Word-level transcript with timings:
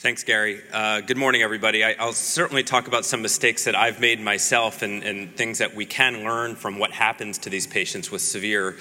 Thanks, 0.00 0.24
Gary. 0.24 0.62
Uh, 0.72 1.02
good 1.02 1.18
morning, 1.18 1.42
everybody. 1.42 1.84
I, 1.84 2.02
will 2.02 2.14
certainly 2.14 2.62
talk 2.62 2.88
about 2.88 3.04
some 3.04 3.20
mistakes 3.20 3.64
that 3.64 3.74
I've 3.74 4.00
made 4.00 4.18
myself 4.18 4.80
and, 4.80 5.02
and 5.02 5.36
things 5.36 5.58
that 5.58 5.74
we 5.74 5.84
can 5.84 6.24
learn 6.24 6.54
from 6.56 6.78
what 6.78 6.90
happens 6.90 7.36
to 7.40 7.50
these 7.50 7.66
patients 7.66 8.10
with 8.10 8.22
severe 8.22 8.78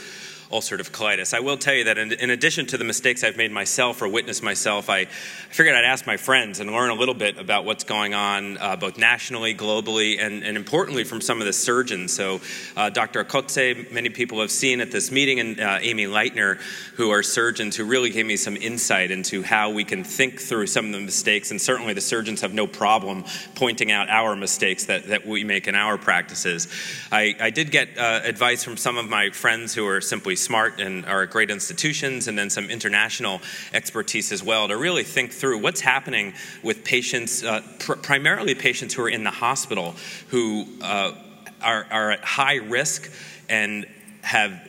ulcerative 0.51 0.89
colitis. 0.91 1.33
I 1.33 1.41
will 1.41 1.57
tell 1.57 1.75
you 1.75 1.83
that 1.85 1.97
in, 1.97 2.11
in, 2.11 2.31
addition 2.31 2.65
to 2.67 2.77
the 2.77 2.83
mistakes 2.83 3.23
I've 3.23 3.37
made 3.37 3.51
myself 3.51 4.01
or 4.01 4.07
witnessed 4.07 4.41
myself, 4.41 4.89
I, 4.89 5.05
figured 5.05 5.75
I'd 5.75 5.85
ask 5.85 6.07
my 6.07 6.17
friends 6.17 6.59
and 6.59 6.71
learn 6.71 6.89
a 6.89 6.95
little 6.95 7.13
bit 7.13 7.37
about 7.37 7.65
what's 7.65 7.83
going 7.83 8.15
on 8.15 8.57
uh, 8.57 8.75
both 8.75 8.97
nationally, 8.97 9.53
globally, 9.53 10.19
and, 10.19 10.43
and, 10.43 10.57
importantly 10.57 11.03
from 11.03 11.21
some 11.21 11.39
of 11.39 11.45
the 11.45 11.53
surgeons. 11.53 12.13
So, 12.13 12.41
uh, 12.75 12.89
Dr. 12.89 13.23
Okotie, 13.23 13.91
many 13.91 14.09
people 14.09 14.41
have 14.41 14.51
seen 14.51 14.81
at 14.81 14.91
this 14.91 15.11
meeting, 15.11 15.39
and 15.39 15.59
uh, 15.59 15.77
Amy 15.81 16.05
Lightner, 16.05 16.59
who 16.95 17.11
are 17.11 17.21
surgeons 17.21 17.75
who 17.75 17.85
really 17.85 18.09
gave 18.09 18.25
me 18.25 18.35
some 18.35 18.57
insight 18.57 19.11
into 19.11 19.43
how 19.43 19.69
we 19.69 19.83
can 19.83 20.03
think 20.03 20.39
through 20.39 20.67
some 20.67 20.87
of 20.87 20.91
the 20.91 20.99
mistakes. 20.99 21.51
And 21.51 21.61
certainly 21.61 21.93
the 21.93 22.01
surgeons 22.01 22.41
have 22.41 22.53
no 22.53 22.65
problem 22.65 23.23
pointing 23.55 23.91
out 23.91 24.09
our 24.09 24.35
mistakes 24.35 24.85
that, 24.85 25.07
that 25.07 25.27
we 25.27 25.43
make 25.43 25.67
in 25.67 25.75
our 25.75 25.97
practices. 25.97 26.67
I, 27.11 27.35
I 27.39 27.49
did 27.51 27.69
get 27.69 27.97
uh, 27.97 28.21
advice 28.23 28.63
from 28.63 28.77
some 28.77 28.97
of 28.97 29.07
my 29.07 29.29
friends 29.29 29.73
who 29.75 29.87
are 29.87 30.01
simply 30.01 30.35
smart 30.39 30.79
and 30.79 31.05
are 31.05 31.23
at 31.23 31.29
great 31.29 31.49
institutions, 31.49 32.27
and 32.27 32.37
then 32.37 32.49
some 32.49 32.69
international 32.69 33.41
expertise 33.73 34.31
as 34.31 34.43
well 34.43 34.67
to 34.67 34.77
really 34.77 35.03
think 35.03 35.31
through 35.31 35.59
what's 35.59 35.81
happening 35.81 36.33
with 36.63 36.83
patients, 36.83 37.43
uh, 37.43 37.61
pr- 37.79 37.93
primarily 37.93 38.55
patients 38.55 38.93
who 38.93 39.03
are 39.03 39.09
in 39.09 39.23
the 39.23 39.31
hospital 39.31 39.95
who 40.29 40.67
uh, 40.81 41.13
are, 41.61 41.85
are 41.91 42.11
at 42.11 42.23
high 42.23 42.55
risk 42.55 43.11
and 43.49 43.85
have 44.21 44.59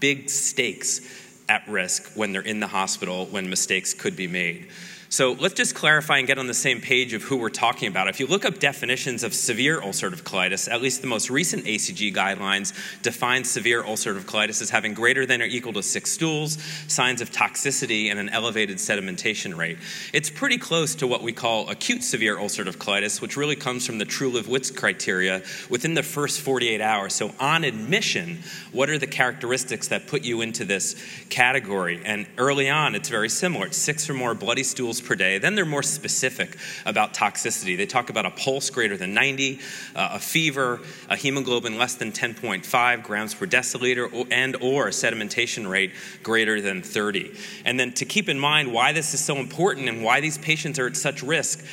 big 0.00 0.30
stakes 0.30 1.00
at 1.48 1.66
risk 1.68 2.12
when 2.14 2.32
they're 2.32 2.42
in 2.42 2.60
the 2.60 2.66
hospital 2.66 3.26
when 3.26 3.50
mistakes 3.50 3.92
could 3.92 4.16
be 4.16 4.28
made. 4.28 4.68
So 5.12 5.32
let's 5.32 5.54
just 5.54 5.74
clarify 5.74 6.18
and 6.18 6.26
get 6.28 6.38
on 6.38 6.46
the 6.46 6.54
same 6.54 6.80
page 6.80 7.14
of 7.14 7.24
who 7.24 7.36
we're 7.36 7.48
talking 7.48 7.88
about. 7.88 8.06
If 8.06 8.20
you 8.20 8.28
look 8.28 8.44
up 8.44 8.60
definitions 8.60 9.24
of 9.24 9.34
severe 9.34 9.80
ulcerative 9.80 10.22
colitis, 10.22 10.70
at 10.70 10.80
least 10.80 11.00
the 11.00 11.08
most 11.08 11.30
recent 11.30 11.64
ACG 11.64 12.14
guidelines 12.14 12.72
define 13.02 13.42
severe 13.42 13.82
ulcerative 13.82 14.22
colitis 14.22 14.62
as 14.62 14.70
having 14.70 14.94
greater 14.94 15.26
than 15.26 15.42
or 15.42 15.46
equal 15.46 15.72
to 15.72 15.82
six 15.82 16.12
stools, 16.12 16.62
signs 16.86 17.20
of 17.20 17.32
toxicity, 17.32 18.08
and 18.08 18.20
an 18.20 18.28
elevated 18.28 18.76
sedimentation 18.76 19.56
rate. 19.56 19.78
It's 20.12 20.30
pretty 20.30 20.58
close 20.58 20.94
to 20.94 21.08
what 21.08 21.24
we 21.24 21.32
call 21.32 21.68
acute 21.70 22.04
severe 22.04 22.36
ulcerative 22.36 22.76
colitis, 22.76 23.20
which 23.20 23.36
really 23.36 23.56
comes 23.56 23.84
from 23.84 23.98
the 23.98 24.06
Truelove-Witts 24.06 24.70
criteria 24.70 25.42
within 25.68 25.94
the 25.94 26.04
first 26.04 26.40
48 26.40 26.80
hours. 26.80 27.14
So 27.14 27.34
on 27.40 27.64
admission, 27.64 28.44
what 28.70 28.88
are 28.88 28.96
the 28.96 29.08
characteristics 29.08 29.88
that 29.88 30.06
put 30.06 30.22
you 30.22 30.40
into 30.40 30.64
this 30.64 30.94
category? 31.30 32.00
And 32.04 32.28
early 32.38 32.70
on, 32.70 32.94
it's 32.94 33.08
very 33.08 33.28
similar. 33.28 33.66
It's 33.66 33.76
six 33.76 34.08
or 34.08 34.14
more 34.14 34.36
bloody 34.36 34.62
stools 34.62 34.99
per 35.00 35.14
day. 35.14 35.38
Then 35.38 35.54
they're 35.54 35.64
more 35.64 35.82
specific 35.82 36.56
about 36.86 37.14
toxicity. 37.14 37.76
They 37.76 37.86
talk 37.86 38.10
about 38.10 38.26
a 38.26 38.30
pulse 38.30 38.70
greater 38.70 38.96
than 38.96 39.14
90, 39.14 39.60
uh, 39.94 40.10
a 40.12 40.18
fever, 40.18 40.80
a 41.08 41.16
hemoglobin 41.16 41.78
less 41.78 41.94
than 41.94 42.12
10.5 42.12 43.02
grams 43.02 43.34
per 43.34 43.46
deciliter, 43.46 44.26
and 44.30 44.56
or 44.60 44.88
a 44.88 44.90
sedimentation 44.90 45.68
rate 45.68 45.92
greater 46.22 46.60
than 46.60 46.82
30. 46.82 47.34
And 47.64 47.78
then 47.78 47.92
to 47.94 48.04
keep 48.04 48.28
in 48.28 48.38
mind 48.38 48.72
why 48.72 48.92
this 48.92 49.14
is 49.14 49.24
so 49.24 49.36
important 49.36 49.88
and 49.88 50.02
why 50.02 50.20
these 50.20 50.38
patients 50.38 50.78
are 50.78 50.86
at 50.86 50.96
such 50.96 51.22
risk, 51.22 51.64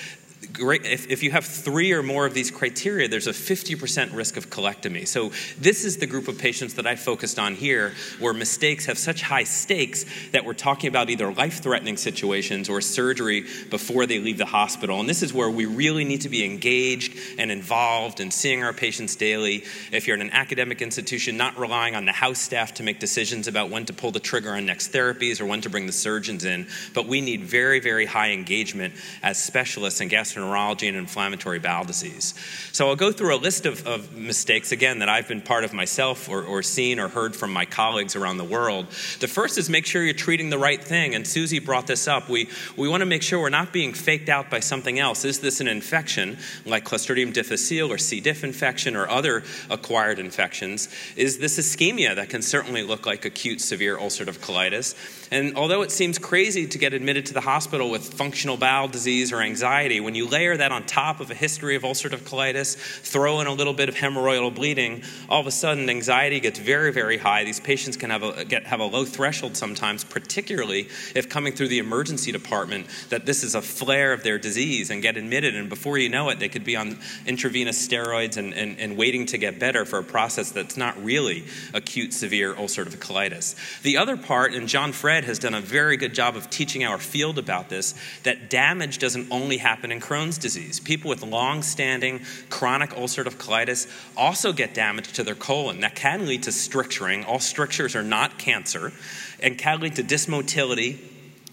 if, 0.60 1.10
if 1.10 1.24
you 1.24 1.32
have 1.32 1.46
three 1.46 1.94
or 1.94 2.02
more 2.02 2.26
of 2.26 2.34
these 2.34 2.52
criteria, 2.52 3.08
there's 3.08 3.28
a 3.28 3.32
50% 3.32 4.14
risk 4.16 4.38
of 4.38 4.50
colectomy. 4.50 5.08
So, 5.08 5.32
this 5.60 5.86
is 5.86 5.98
the 5.98 6.08
group 6.08 6.28
of 6.28 6.38
patients 6.38 6.76
that 6.76 6.88
I 6.88 6.96
focused 6.96 7.40
on 7.40 7.56
here, 7.56 7.94
where 8.20 8.34
mistakes 8.34 8.86
have 8.86 8.98
such 8.98 9.22
high 9.22 9.44
stakes 9.44 10.06
that 10.32 10.46
we're 10.46 10.54
talking 10.54 10.88
about 10.88 11.10
either 11.10 11.32
life 11.32 11.62
threatening 11.62 11.98
situations 11.98 12.70
or 12.70 12.82
surgery 12.82 13.46
before 13.70 14.06
they 14.06 14.20
leave 14.20 14.38
the 14.38 14.46
hospital. 14.46 15.00
And 15.00 15.08
this 15.08 15.24
is 15.24 15.34
where 15.34 15.50
we 15.50 15.66
really 15.66 16.04
need 16.04 16.22
to 16.22 16.30
be 16.30 16.44
engaged 16.44 17.18
and 17.38 17.52
involved 17.52 18.20
and 18.20 18.34
seeing 18.34 18.64
our 18.64 18.74
patients 18.74 19.16
daily. 19.16 19.64
If 19.92 20.08
you're 20.08 20.16
in 20.16 20.22
an 20.22 20.32
academic 20.32 20.82
institution, 20.82 21.38
not 21.38 21.58
relying 21.58 21.96
on 21.96 22.06
the 22.06 22.12
house 22.12 22.40
staff 22.40 22.74
to 22.76 22.84
make 22.84 23.00
decisions 23.00 23.48
about 23.48 23.70
when 23.70 23.86
to 23.86 23.94
pull 23.94 24.12
the 24.12 24.20
trigger 24.20 24.52
on 24.52 24.66
next 24.66 24.92
therapies 24.92 25.40
or 25.40 25.46
when 25.46 25.62
to 25.62 25.70
bring 25.70 25.86
the 25.86 25.92
surgeons 25.92 26.46
in, 26.46 26.68
but 26.94 27.06
we 27.08 27.22
need 27.22 27.44
very, 27.44 27.80
very 27.80 28.06
high 28.06 28.32
engagement 28.32 28.94
as 29.22 29.42
specialists 29.42 30.02
in 30.02 30.10
gastroenterology 30.10 30.47
gastroenterology 30.48 30.88
and 30.88 30.98
inflammatory 30.98 31.60
bowel 31.60 31.86
disease. 31.86 32.34
So 32.72 32.88
I'll 32.88 32.96
go 32.96 33.12
through 33.12 33.36
a 33.36 33.38
list 33.38 33.66
of, 33.66 33.86
of 33.86 34.14
mistakes, 34.16 34.72
again, 34.72 35.00
that 35.00 35.10
I've 35.10 35.28
been 35.28 35.42
part 35.42 35.64
of 35.64 35.74
myself 35.74 36.30
or, 36.30 36.44
or 36.44 36.64
seen 36.64 37.00
or 37.00 37.08
heard 37.08 37.36
from 37.36 37.52
my 37.52 37.66
colleagues 37.66 38.16
around 38.16 38.38
the 38.38 38.44
world. 38.44 38.88
The 39.20 39.28
first 39.28 39.58
is 39.58 39.70
make 39.70 39.86
sure 39.86 40.04
you're 40.04 40.14
treating 40.14 40.50
the 40.50 40.58
right 40.58 40.84
thing. 40.84 41.16
And 41.16 41.26
Susie 41.26 41.60
brought 41.60 41.88
this 41.88 42.08
up. 42.08 42.30
We, 42.30 42.50
we 42.76 42.88
want 42.88 43.02
to 43.02 43.06
make 43.06 43.24
sure 43.24 43.40
we're 43.40 43.50
not 43.50 43.74
being 43.74 43.94
faked 43.94 44.30
out 44.30 44.50
by 44.50 44.60
something 44.60 45.00
else. 45.00 45.26
Is 45.26 45.40
this 45.40 45.62
an 45.62 45.68
infection 45.68 46.38
like 46.66 46.86
Clostridium 46.86 47.34
difficile 47.34 47.92
or 47.92 47.98
C. 47.98 48.20
diff 48.22 48.44
infection 48.44 48.96
or 48.96 49.08
other 49.10 49.44
acquired 49.70 50.20
infections? 50.20 50.90
Is 51.16 51.40
this 51.40 51.58
ischemia 51.60 52.16
that 52.16 52.30
can 52.30 52.42
certainly 52.42 52.84
look 52.84 53.06
like 53.06 53.26
acute 53.26 53.62
severe 53.62 53.98
ulcerative 53.98 54.40
colitis? 54.40 54.96
And 55.32 55.58
although 55.58 55.82
it 55.82 55.92
seems 55.92 56.18
crazy 56.18 56.68
to 56.68 56.78
get 56.78 56.94
admitted 56.94 57.26
to 57.28 57.34
the 57.34 57.42
hospital 57.42 57.90
with 57.90 58.14
functional 58.14 58.58
bowel 58.58 58.88
disease 58.88 59.32
or 59.34 59.42
anxiety, 59.42 60.00
when 60.00 60.16
you 60.16 60.28
layer 60.28 60.56
that 60.56 60.72
on 60.72 60.86
top 60.86 61.20
of 61.20 61.32
a 61.32 61.34
history 61.34 61.76
of 61.76 61.84
ulcerative 61.84 62.20
colitis, 62.20 62.76
throw 62.78 63.42
in 63.42 63.48
a 63.48 63.54
little 63.54 63.74
bit 63.74 63.90
of 63.90 63.96
hemorrhoidal 63.96 64.56
bleeding, 64.56 65.04
all 65.30 65.42
of 65.42 65.48
a 65.48 65.52
sudden 65.52 65.90
anxiety 65.90 66.40
gets 66.40 66.60
very, 66.60 66.92
very 66.92 67.18
high. 67.18 67.44
These 67.44 67.60
patients 67.60 67.98
can 67.98 68.10
have 68.10 68.24
a, 68.24 68.46
get, 68.46 68.66
have 68.66 68.80
a 68.80 68.86
low 68.86 69.06
threshold 69.06 69.58
sometimes, 69.58 70.04
particularly 70.04 70.90
if 71.16 71.30
coming 71.30 71.54
through 71.54 71.68
the 71.70 71.80
emergency 71.80 72.32
department, 72.32 72.88
that 73.10 73.26
this 73.26 73.44
is 73.44 73.56
a 73.56 73.62
flare 73.62 74.14
of 74.14 74.24
their 74.24 74.38
disease 74.38 74.90
and 74.90 75.02
get 75.02 75.18
admitted. 75.18 75.56
And 75.56 75.70
before 75.70 75.98
you 75.98 76.10
know 76.10 76.30
it, 76.30 76.40
they 76.40 76.50
could 76.50 76.64
be 76.64 76.76
on 76.76 77.00
intravenous 77.26 77.86
steroids 77.86 78.38
and, 78.38 78.54
and, 78.54 78.80
and 78.80 78.98
waiting 78.98 79.26
to 79.28 79.38
get 79.38 79.60
better 79.60 79.86
for 79.86 80.00
a 80.00 80.04
process 80.04 80.52
that's 80.52 80.78
not 80.78 81.02
really 81.04 81.46
acute 81.74 82.14
severe 82.14 82.54
ulcerative 82.54 82.98
colitis. 82.98 83.56
The 83.82 83.98
other 83.98 84.18
part, 84.18 84.54
and 84.54 84.68
Jean-Fred 84.68 85.17
Fred 85.18 85.26
has 85.26 85.40
done 85.40 85.56
a 85.56 85.62
very 85.62 85.98
good 85.98 86.14
job 86.14 86.36
of 86.36 86.48
teaching 86.52 86.84
our 86.84 87.00
field 87.00 87.40
about 87.40 87.70
this 87.70 87.96
that 88.22 88.52
damage 88.52 89.00
doesn't 89.00 89.32
only 89.32 89.58
happen 89.58 89.92
in 89.92 90.00
Crohn's 90.00 90.38
disease. 90.38 90.80
People 90.80 91.10
with 91.10 91.24
long 91.24 91.64
standing 91.64 92.22
chronic 92.52 92.92
ulcerative 92.92 93.34
colitis 93.38 93.92
also 94.16 94.54
get 94.54 94.76
damage 94.76 95.12
to 95.14 95.24
their 95.24 95.34
colon. 95.34 95.80
That 95.80 95.96
can 95.96 96.28
lead 96.28 96.44
to 96.44 96.52
stricturing. 96.52 97.26
All 97.26 97.40
strictures 97.40 97.96
are 97.96 98.04
not 98.04 98.38
cancer 98.38 98.94
and 99.40 99.58
can 99.58 99.80
lead 99.80 99.96
to 99.96 100.04
dysmotility 100.04 101.00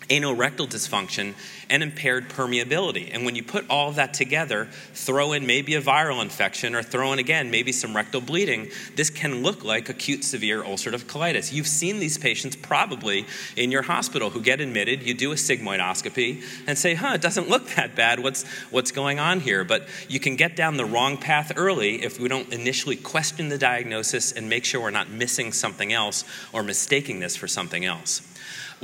anorectal 0.09 0.69
dysfunction, 0.69 1.35
and 1.71 1.83
impaired 1.83 2.29
permeability. 2.29 3.11
And 3.13 3.25
when 3.25 3.35
you 3.35 3.43
put 3.43 3.69
all 3.69 3.89
of 3.89 3.97
that 3.97 4.15
together, 4.15 4.67
throw 4.93 5.33
in 5.33 5.47
maybe 5.47 5.75
a 5.75 5.81
viral 5.81 6.23
infection 6.23 6.75
or 6.75 6.83
throw 6.83 7.13
in 7.13 7.19
again 7.19 7.51
maybe 7.51 7.73
some 7.73 7.97
rectal 7.97 8.21
bleeding, 8.21 8.71
this 8.97 9.11
can 9.11 9.43
look 9.43 9.65
like 9.65 9.89
acute 9.89 10.25
severe 10.25 10.63
ulcerative 10.63 11.05
colitis. 11.05 11.53
You've 11.53 11.67
seen 11.67 11.99
these 11.99 12.19
patients 12.19 12.57
probably 12.57 13.27
in 13.57 13.71
your 13.71 13.83
hospital 13.83 14.31
who 14.31 14.41
get 14.41 14.61
admitted, 14.61 15.03
you 15.03 15.15
do 15.15 15.33
a 15.33 15.37
sigmoidoscopy 15.37 16.43
and 16.67 16.77
say, 16.77 16.95
huh, 16.95 17.13
it 17.15 17.21
doesn't 17.21 17.49
look 17.49 17.69
that 17.71 17.95
bad. 17.95 18.21
What's, 18.21 18.45
what's 18.71 18.91
going 18.91 19.19
on 19.19 19.41
here? 19.41 19.65
But 19.65 19.89
you 20.09 20.21
can 20.21 20.37
get 20.37 20.57
down 20.57 20.77
the 20.77 20.85
wrong 20.85 21.17
path 21.17 21.53
early 21.57 22.03
if 22.03 22.21
we 22.21 22.29
don't 22.29 22.53
initially 22.53 22.97
question 22.97 23.49
the 23.49 23.59
diagnosis 23.59 24.33
and 24.33 24.49
make 24.49 24.65
sure 24.65 24.81
we're 24.81 24.91
not 24.91 25.11
missing 25.11 25.53
something 25.53 25.93
else 25.93 26.25
or 26.53 26.63
mistaking 26.63 27.21
this 27.21 27.37
for 27.37 27.49
something 27.49 27.85
else. 27.85 28.23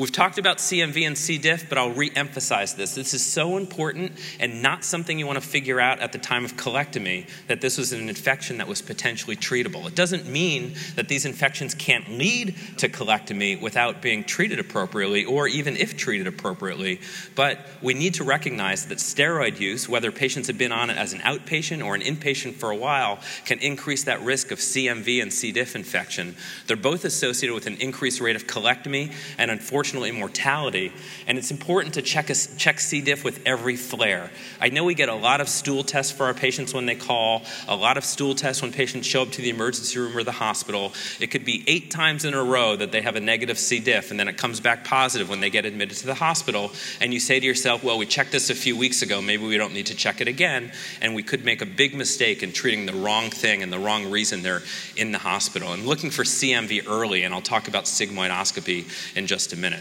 We've 0.00 0.10
talked 0.10 0.38
about 0.38 0.56
CMV 0.56 1.06
and 1.06 1.18
C. 1.18 1.36
diff, 1.36 1.68
but 1.68 1.76
I'll 1.76 1.90
re 1.90 2.10
emphasize 2.16 2.74
this. 2.74 2.94
This 2.94 3.12
is 3.12 3.22
so 3.22 3.58
important 3.58 4.12
and 4.38 4.62
not 4.62 4.82
something 4.82 5.18
you 5.18 5.26
want 5.26 5.38
to 5.38 5.46
figure 5.46 5.78
out 5.78 6.00
at 6.00 6.12
the 6.12 6.18
time 6.18 6.46
of 6.46 6.56
colectomy 6.56 7.28
that 7.48 7.60
this 7.60 7.76
was 7.76 7.92
an 7.92 8.08
infection 8.08 8.56
that 8.58 8.66
was 8.66 8.80
potentially 8.80 9.36
treatable. 9.36 9.86
It 9.86 9.94
doesn't 9.94 10.26
mean 10.26 10.74
that 10.96 11.08
these 11.08 11.26
infections 11.26 11.74
can't 11.74 12.08
lead 12.08 12.56
to 12.78 12.88
colectomy 12.88 13.60
without 13.60 14.00
being 14.00 14.24
treated 14.24 14.58
appropriately 14.58 15.26
or 15.26 15.46
even 15.46 15.76
if 15.76 15.98
treated 15.98 16.26
appropriately, 16.26 17.02
but 17.34 17.58
we 17.82 17.92
need 17.92 18.14
to 18.14 18.24
recognize 18.24 18.86
that 18.86 18.98
steroid 18.98 19.60
use, 19.60 19.86
whether 19.86 20.10
patients 20.10 20.46
have 20.46 20.56
been 20.56 20.72
on 20.72 20.88
it 20.88 20.96
as 20.96 21.12
an 21.12 21.18
outpatient 21.18 21.84
or 21.84 21.94
an 21.94 22.00
inpatient 22.00 22.54
for 22.54 22.70
a 22.70 22.76
while, 22.76 23.18
can 23.44 23.58
increase 23.58 24.04
that 24.04 24.22
risk 24.22 24.50
of 24.50 24.60
CMV 24.60 25.20
and 25.20 25.30
C. 25.30 25.52
diff 25.52 25.76
infection. 25.76 26.36
They're 26.68 26.78
both 26.78 27.04
associated 27.04 27.54
with 27.54 27.66
an 27.66 27.76
increased 27.76 28.22
rate 28.22 28.36
of 28.36 28.46
colectomy 28.46 29.12
and 29.36 29.50
unfortunately 29.50 29.89
unfortunately 29.90 30.18
mortality. 30.20 30.92
And 31.26 31.36
it's 31.36 31.50
important 31.50 31.94
to 31.94 32.02
check, 32.02 32.30
a, 32.30 32.34
check 32.34 32.78
C. 32.80 33.00
diff 33.00 33.24
with 33.24 33.40
every 33.44 33.76
flare. 33.76 34.30
I 34.60 34.68
know 34.68 34.84
we 34.84 34.94
get 34.94 35.08
a 35.08 35.14
lot 35.14 35.40
of 35.40 35.48
stool 35.48 35.82
tests 35.82 36.12
for 36.12 36.26
our 36.26 36.34
patients 36.34 36.72
when 36.72 36.86
they 36.86 36.94
call, 36.94 37.42
a 37.66 37.74
lot 37.74 37.96
of 37.96 38.04
stool 38.04 38.34
tests 38.34 38.62
when 38.62 38.72
patients 38.72 39.06
show 39.06 39.22
up 39.22 39.30
to 39.32 39.42
the 39.42 39.50
emergency 39.50 39.98
room 39.98 40.16
or 40.16 40.22
the 40.22 40.32
hospital. 40.32 40.92
It 41.18 41.28
could 41.28 41.44
be 41.44 41.64
eight 41.66 41.90
times 41.90 42.24
in 42.24 42.34
a 42.34 42.42
row 42.42 42.76
that 42.76 42.92
they 42.92 43.00
have 43.00 43.16
a 43.16 43.20
negative 43.20 43.58
C. 43.58 43.80
diff, 43.80 44.10
and 44.10 44.20
then 44.20 44.28
it 44.28 44.36
comes 44.36 44.60
back 44.60 44.84
positive 44.84 45.28
when 45.28 45.40
they 45.40 45.50
get 45.50 45.64
admitted 45.64 45.96
to 45.98 46.06
the 46.06 46.14
hospital. 46.14 46.70
And 47.00 47.12
you 47.12 47.20
say 47.20 47.40
to 47.40 47.46
yourself, 47.46 47.82
well, 47.82 47.98
we 47.98 48.06
checked 48.06 48.32
this 48.32 48.50
a 48.50 48.54
few 48.54 48.76
weeks 48.76 49.02
ago, 49.02 49.20
maybe 49.20 49.44
we 49.44 49.56
don't 49.56 49.74
need 49.74 49.86
to 49.86 49.94
check 49.94 50.20
it 50.20 50.28
again. 50.28 50.72
And 51.00 51.14
we 51.14 51.22
could 51.22 51.44
make 51.44 51.62
a 51.62 51.66
big 51.66 51.94
mistake 51.94 52.42
in 52.42 52.52
treating 52.52 52.86
the 52.86 52.94
wrong 52.94 53.30
thing 53.30 53.62
and 53.62 53.72
the 53.72 53.78
wrong 53.78 54.10
reason 54.10 54.42
they're 54.42 54.62
in 54.96 55.12
the 55.12 55.18
hospital. 55.18 55.72
And 55.72 55.86
looking 55.86 56.10
for 56.10 56.22
CMV 56.22 56.88
early, 56.88 57.22
and 57.24 57.34
I'll 57.34 57.40
talk 57.40 57.68
about 57.68 57.84
sigmoidoscopy 57.84 59.16
in 59.16 59.26
just 59.26 59.52
a 59.52 59.56
minute. 59.56 59.79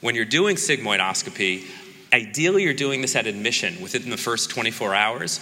When 0.00 0.14
you're 0.14 0.24
doing 0.24 0.56
sigmoidoscopy, 0.56 1.64
Ideally, 2.12 2.62
you're 2.62 2.74
doing 2.74 3.02
this 3.02 3.16
at 3.16 3.26
admission 3.26 3.80
within 3.82 4.08
the 4.08 4.16
first 4.16 4.50
24 4.50 4.94
hours. 4.94 5.40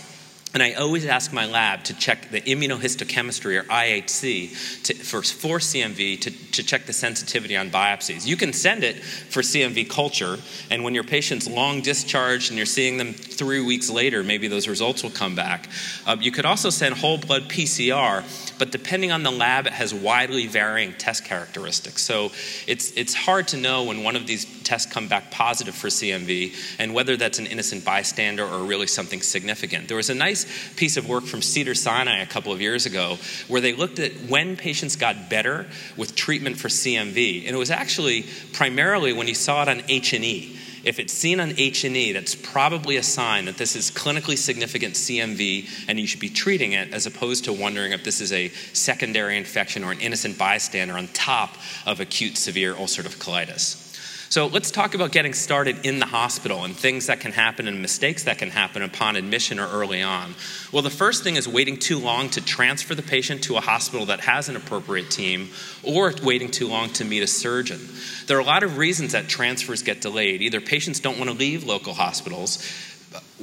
And 0.57 0.63
I 0.63 0.73
always 0.73 1.05
ask 1.05 1.35
my 1.35 1.45
lab 1.45 1.85
to 1.85 1.93
check 1.93 2.31
the 2.31 2.41
immunohistochemistry 2.41 3.61
or 3.61 3.65
IHC 3.65 4.85
to, 4.85 4.95
for, 4.95 5.21
for 5.21 5.59
CMV 5.59 6.19
to, 6.23 6.31
to 6.53 6.63
check 6.63 6.87
the 6.87 6.95
sensitivity 6.95 7.59
on 7.59 7.69
biopsies. 7.69 8.27
You 8.27 8.39
can 8.39 8.55
send 8.55 8.83
it 8.83 8.97
for 9.05 9.43
CMV 9.43 9.91
culture, 9.91 10.39
and 10.71 10.83
when 10.83 10.95
your 10.95 11.05
patient's 11.05 11.47
long 11.47 11.83
discharged 11.83 12.49
and 12.49 12.57
you're 12.57 12.65
seeing 12.65 12.97
them 12.97 13.13
three 13.13 13.61
weeks 13.61 13.91
later, 13.91 14.23
maybe 14.23 14.49
those 14.49 14.67
results 14.67 15.03
will 15.03 15.11
come 15.11 15.35
back. 15.35 15.69
Uh, 16.07 16.17
you 16.19 16.33
could 16.33 16.47
also 16.47 16.71
send 16.71 16.95
whole 16.95 17.19
blood 17.19 17.51
PCR, 17.51 18.25
but 18.59 18.73
depending 18.73 19.13
on 19.13 19.25
the 19.25 19.31
lab, 19.31 19.67
it 19.67 19.75
has 19.75 19.93
widely 19.93 20.47
varying 20.47 20.95
test 20.95 21.27
characteristics. 21.27 22.01
So 22.01 22.33
it's, 22.67 22.93
it's 22.93 23.13
hard 23.13 23.49
to 23.49 23.59
know 23.59 23.85
when 23.85 24.03
one 24.03 24.17
of 24.17 24.27
these 24.27 24.47
tests 24.67 24.93
come 24.93 25.07
back 25.07 25.31
positive 25.31 25.75
for 25.75 25.89
CMV 25.89 26.55
and 26.79 26.93
whether 26.93 27.17
that's 27.17 27.39
an 27.39 27.47
innocent 27.47 27.85
bystander 27.85 28.45
or 28.45 28.65
really 28.65 28.89
something 28.89 29.23
significant. 29.23 29.89
There 29.89 29.97
was 29.97 30.11
a 30.11 30.15
nice 30.15 30.45
piece 30.75 30.97
of 30.97 31.09
work 31.09 31.25
from 31.25 31.41
Cedar 31.41 31.75
Sinai 31.75 32.19
a 32.19 32.27
couple 32.27 32.53
of 32.53 32.61
years 32.61 32.85
ago 32.85 33.19
where 33.47 33.61
they 33.61 33.73
looked 33.73 34.01
at 34.01 34.13
when 34.29 34.57
patients 34.57 34.97
got 34.97 35.31
better 35.31 35.67
with 35.97 36.17
treatment 36.17 36.59
for 36.59 36.69
CMV. 36.69 37.47
And 37.47 37.55
it 37.55 37.59
was 37.59 37.71
actually 37.71 38.27
primarily 38.53 39.13
when 39.13 39.29
you 39.29 39.35
saw 39.35 39.63
it 39.63 39.69
on 39.69 39.83
H&E. 39.89 40.59
If 40.83 41.01
it's 41.01 41.13
seen 41.13 41.41
on 41.41 41.55
H&E, 41.57 42.13
that's 42.13 42.35
probably 42.35 42.97
a 42.97 43.03
sign 43.03 43.47
that 43.47 43.57
this 43.57 43.75
is 43.75 43.91
clinically 43.91 44.39
significant 44.39 44.95
CMV 44.95 45.69
and 45.89 45.99
you 45.99 46.07
should 46.07 46.21
be 46.21 46.29
treating 46.29 46.73
it 46.73 46.93
as 46.93 47.07
opposed 47.07 47.45
to 47.45 47.53
wondering 47.53 47.93
if 47.93 48.05
this 48.05 48.21
is 48.21 48.33
a 48.33 48.49
secondary 48.73 49.37
infection 49.37 49.85
or 49.85 49.93
an 49.93 50.01
innocent 50.01 50.39
bystander 50.39 50.95
on 50.95 51.09
top 51.09 51.57
of 51.87 52.01
acute 52.01 52.37
severe 52.37 52.75
ulcerative 52.75 53.17
colitis. 53.17 53.86
So 54.29 54.47
let's 54.49 54.71
talk 54.71 54.95
about 54.95 55.13
getting 55.13 55.33
started 55.33 55.87
in 55.87 56.01
the 56.01 56.07
hospital 56.07 56.65
and 56.65 56.77
things 56.77 57.07
that 57.07 57.21
can 57.21 57.33
happen 57.33 57.69
and 57.69 57.81
mistakes 57.81 58.25
that 58.25 58.39
can 58.39 58.51
happen 58.51 58.83
upon 58.83 59.15
admission 59.15 59.61
or 59.61 59.69
early 59.69 60.03
on. 60.03 60.35
Well, 60.73 60.83
the 60.83 60.91
first 60.91 61.23
thing 61.23 61.37
is 61.37 61.47
waiting 61.47 61.79
too 61.79 61.99
long 61.99 62.29
to 62.31 62.45
transfer 62.45 62.95
the 62.95 63.03
patient 63.03 63.45
to 63.45 63.57
a 63.57 63.61
hospital 63.61 64.07
that 64.07 64.21
has 64.21 64.49
an 64.49 64.57
appropriate 64.57 65.11
team 65.11 65.51
or 65.85 66.13
waiting 66.23 66.51
too 66.51 66.67
long 66.67 66.91
to 66.95 67.05
meet 67.05 67.23
a 67.23 67.27
surgeon. 67.27 67.81
There 68.27 68.37
are 68.37 68.41
a 68.41 68.45
lot 68.45 68.65
of 68.65 68.79
reasons 68.79 69.13
that 69.13 69.29
transfers 69.29 69.83
get 69.83 70.01
delayed. 70.01 70.43
Either 70.43 70.61
patients 70.61 70.99
don't 70.99 71.19
want 71.19 71.31
to 71.31 71.37
leave 71.37 71.65
local 71.65 71.95
hospitals, 71.95 72.59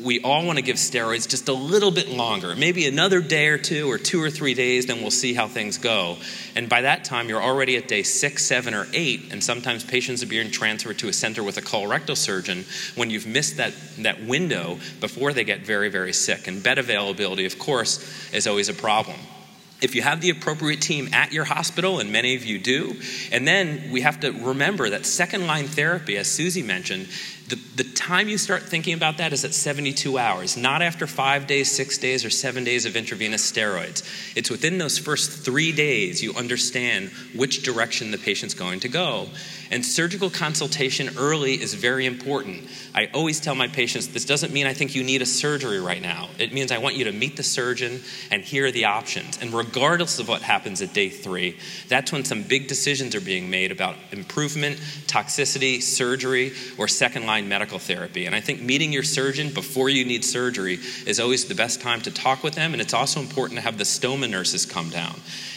we 0.01 0.21
all 0.21 0.45
want 0.45 0.57
to 0.57 0.63
give 0.63 0.77
steroids 0.77 1.27
just 1.27 1.49
a 1.49 1.53
little 1.53 1.91
bit 1.91 2.09
longer, 2.09 2.55
maybe 2.55 2.87
another 2.87 3.21
day 3.21 3.47
or 3.47 3.57
two, 3.57 3.89
or 3.89 3.97
two 3.97 4.21
or 4.21 4.29
three 4.29 4.53
days, 4.53 4.85
then 4.87 5.01
we'll 5.01 5.11
see 5.11 5.33
how 5.33 5.47
things 5.47 5.77
go. 5.77 6.17
And 6.55 6.67
by 6.67 6.81
that 6.81 7.05
time, 7.05 7.29
you're 7.29 7.41
already 7.41 7.77
at 7.77 7.87
day 7.87 8.03
six, 8.03 8.43
seven, 8.43 8.73
or 8.73 8.87
eight, 8.93 9.31
and 9.31 9.43
sometimes 9.43 9.83
patients 9.83 10.23
are 10.23 10.27
being 10.27 10.51
transferred 10.51 10.99
to 10.99 11.09
a 11.09 11.13
center 11.13 11.43
with 11.43 11.57
a 11.57 11.61
colorectal 11.61 12.17
surgeon 12.17 12.65
when 12.95 13.09
you've 13.09 13.27
missed 13.27 13.57
that, 13.57 13.73
that 13.99 14.23
window 14.23 14.79
before 14.99 15.33
they 15.33 15.43
get 15.43 15.61
very, 15.61 15.89
very 15.89 16.13
sick. 16.13 16.47
And 16.47 16.63
bed 16.63 16.77
availability, 16.77 17.45
of 17.45 17.59
course, 17.59 18.33
is 18.33 18.47
always 18.47 18.69
a 18.69 18.73
problem 18.73 19.17
if 19.83 19.95
you 19.95 20.01
have 20.01 20.21
the 20.21 20.29
appropriate 20.29 20.81
team 20.81 21.09
at 21.13 21.33
your 21.33 21.43
hospital, 21.43 21.99
and 21.99 22.09
many 22.11 22.35
of 22.35 22.45
you 22.45 22.57
do, 22.57 22.95
and 23.33 23.45
then 23.45 23.91
we 23.91 23.99
have 23.99 24.21
to 24.21 24.31
remember 24.31 24.89
that 24.89 25.05
second 25.05 25.45
line 25.45 25.67
therapy, 25.67 26.15
as 26.15 26.31
Susie 26.31 26.63
mentioned, 26.63 27.09
the, 27.47 27.55
the 27.75 27.83
time 27.83 28.29
you 28.29 28.37
start 28.37 28.63
thinking 28.63 28.93
about 28.93 29.17
that 29.17 29.33
is 29.33 29.43
at 29.43 29.53
72 29.53 30.17
hours, 30.17 30.55
not 30.55 30.81
after 30.81 31.05
five 31.05 31.45
days, 31.47 31.69
six 31.69 31.97
days, 31.97 32.23
or 32.23 32.29
seven 32.29 32.63
days 32.63 32.85
of 32.85 32.95
intravenous 32.95 33.49
steroids. 33.51 34.03
It's 34.35 34.49
within 34.49 34.77
those 34.77 34.97
first 34.97 35.43
three 35.43 35.71
days 35.71 36.23
you 36.23 36.33
understand 36.35 37.09
which 37.35 37.63
direction 37.63 38.11
the 38.11 38.17
patient's 38.17 38.53
going 38.53 38.79
to 38.81 38.89
go. 38.89 39.27
And 39.71 39.83
surgical 39.83 40.29
consultation 40.29 41.17
early 41.17 41.53
is 41.59 41.73
very 41.73 42.05
important. 42.05 42.69
I 42.93 43.07
always 43.07 43.39
tell 43.39 43.55
my 43.55 43.67
patients 43.67 44.07
this 44.07 44.23
doesn't 44.23 44.53
mean 44.53 44.67
I 44.67 44.73
think 44.73 44.93
you 44.93 45.03
need 45.03 45.23
a 45.23 45.25
surgery 45.25 45.79
right 45.79 46.01
now. 46.01 46.29
It 46.37 46.53
means 46.53 46.71
I 46.71 46.77
want 46.77 46.95
you 46.95 47.05
to 47.05 47.11
meet 47.11 47.37
the 47.37 47.43
surgeon 47.43 48.01
and 48.29 48.43
hear 48.43 48.71
the 48.71 48.85
options. 48.85 49.39
And 49.41 49.51
regardless 49.51 50.19
of 50.19 50.27
what 50.27 50.43
happens 50.43 50.83
at 50.83 50.93
day 50.93 51.09
three, 51.09 51.57
that's 51.87 52.11
when 52.11 52.23
some 52.23 52.43
big 52.43 52.67
decisions 52.67 53.15
are 53.15 53.21
being 53.21 53.49
made 53.49 53.71
about 53.71 53.95
improvement, 54.11 54.77
toxicity, 55.07 55.81
surgery, 55.81 56.53
or 56.77 56.87
second 56.87 57.25
line 57.25 57.32
medical 57.41 57.79
therapy. 57.79 58.25
And 58.25 58.35
I 58.35 58.39
think 58.39 58.61
meeting 58.61 58.93
your 58.93 59.03
surgeon 59.03 59.53
before 59.53 59.89
you 59.89 60.05
need 60.05 60.23
surgery 60.23 60.79
is 61.05 61.19
always 61.19 61.45
the 61.45 61.55
best 61.55 61.81
time 61.81 62.01
to 62.01 62.11
talk 62.11 62.43
with 62.43 62.55
them. 62.55 62.73
And 62.73 62.81
it's 62.81 62.93
also 62.93 63.19
important 63.19 63.57
to 63.57 63.63
have 63.63 63.77
the 63.77 63.83
stoma 63.83 64.29
nurses 64.29 64.65
come 64.65 64.89
down. 64.89 65.15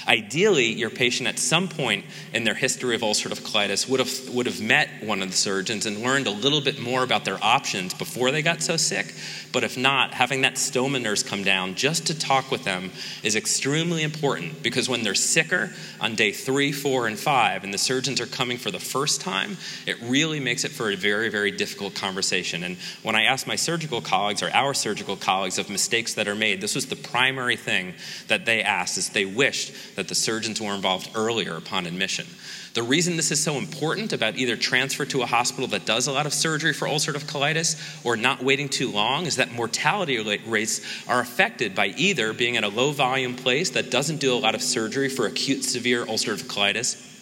Ideally, 0.08 0.66
your 0.66 0.90
patient 0.90 1.28
at 1.28 1.38
some 1.38 1.68
point 1.68 2.04
in 2.32 2.44
their 2.44 2.54
history 2.54 2.94
of 2.94 3.00
ulcerative 3.00 3.40
colitis 3.40 3.88
would 3.88 4.00
have, 4.00 4.28
would 4.34 4.46
have 4.46 4.60
met 4.60 4.88
one 5.02 5.20
of 5.20 5.30
the 5.30 5.36
surgeons 5.36 5.84
and 5.84 6.02
learned 6.02 6.26
a 6.26 6.30
little 6.30 6.60
bit 6.60 6.78
more 6.78 7.02
about 7.02 7.24
their 7.24 7.42
options 7.42 7.92
before 7.92 8.30
they 8.30 8.42
got 8.42 8.62
so 8.62 8.76
sick. 8.76 9.14
But 9.52 9.64
if 9.64 9.76
not, 9.76 10.14
having 10.14 10.42
that 10.42 10.54
stoma 10.54 11.00
nurse 11.00 11.22
come 11.22 11.42
down 11.42 11.74
just 11.74 12.06
to 12.06 12.18
talk 12.18 12.50
with 12.50 12.62
them 12.64 12.90
is 13.22 13.34
extremely 13.34 14.02
important 14.02 14.62
because 14.62 14.88
when 14.88 15.02
they're 15.02 15.14
sicker 15.14 15.72
on 16.00 16.14
day 16.14 16.30
three, 16.30 16.72
four, 16.72 17.06
and 17.06 17.18
five, 17.18 17.64
and 17.64 17.74
the 17.74 17.78
surgeons 17.78 18.20
are 18.20 18.26
coming 18.26 18.58
for 18.58 18.70
the 18.70 18.78
first 18.78 19.20
time, 19.20 19.56
it 19.86 19.96
really 20.02 20.38
makes 20.40 20.64
it 20.64 20.70
for 20.70 20.90
a 20.90 20.96
very, 20.96 21.30
very 21.30 21.50
difficult 21.50 21.94
conversation. 21.94 22.62
And 22.62 22.76
when 23.02 23.16
I 23.16 23.24
ask 23.24 23.46
my 23.46 23.56
surgical 23.56 24.00
colleagues 24.00 24.42
or 24.42 24.50
our 24.52 24.74
surgical 24.74 25.16
colleagues 25.16 25.58
of 25.58 25.70
mistakes 25.70 26.14
that 26.14 26.28
are 26.28 26.34
made, 26.34 26.60
this 26.60 26.74
was 26.74 26.86
the 26.86 26.96
primary 26.96 27.56
thing 27.56 27.94
that 28.28 28.44
they 28.44 28.62
asked 28.62 28.98
is 28.98 29.08
they 29.08 29.24
wished 29.24 29.72
that 29.96 30.08
the 30.08 30.14
surgeons 30.14 30.60
were 30.60 30.74
involved 30.74 31.10
earlier 31.14 31.56
upon 31.56 31.86
admission. 31.86 32.26
The 32.74 32.82
reason 32.82 33.16
this 33.16 33.30
is 33.30 33.42
so 33.42 33.56
important 33.56 34.12
about 34.12 34.36
either 34.36 34.56
transfer 34.56 35.04
to 35.06 35.22
a 35.22 35.26
hospital 35.26 35.66
that 35.68 35.86
does 35.86 36.06
a 36.06 36.12
lot 36.12 36.26
of 36.26 36.34
surgery 36.34 36.72
for 36.72 36.86
ulcerative 36.86 37.24
colitis 37.24 38.04
or 38.04 38.16
not 38.16 38.42
waiting 38.42 38.68
too 38.68 38.90
long 38.90 39.26
is 39.26 39.36
that 39.36 39.52
mortality 39.52 40.18
rates 40.46 40.80
are 41.08 41.20
affected 41.20 41.74
by 41.74 41.86
either 41.86 42.32
being 42.32 42.56
at 42.56 42.64
a 42.64 42.68
low 42.68 42.92
volume 42.92 43.34
place 43.34 43.70
that 43.70 43.90
doesn't 43.90 44.18
do 44.18 44.32
a 44.32 44.36
lot 44.36 44.54
of 44.54 44.62
surgery 44.62 45.08
for 45.08 45.26
acute 45.26 45.64
severe 45.64 46.04
ulcerative 46.04 46.44
colitis 46.44 47.14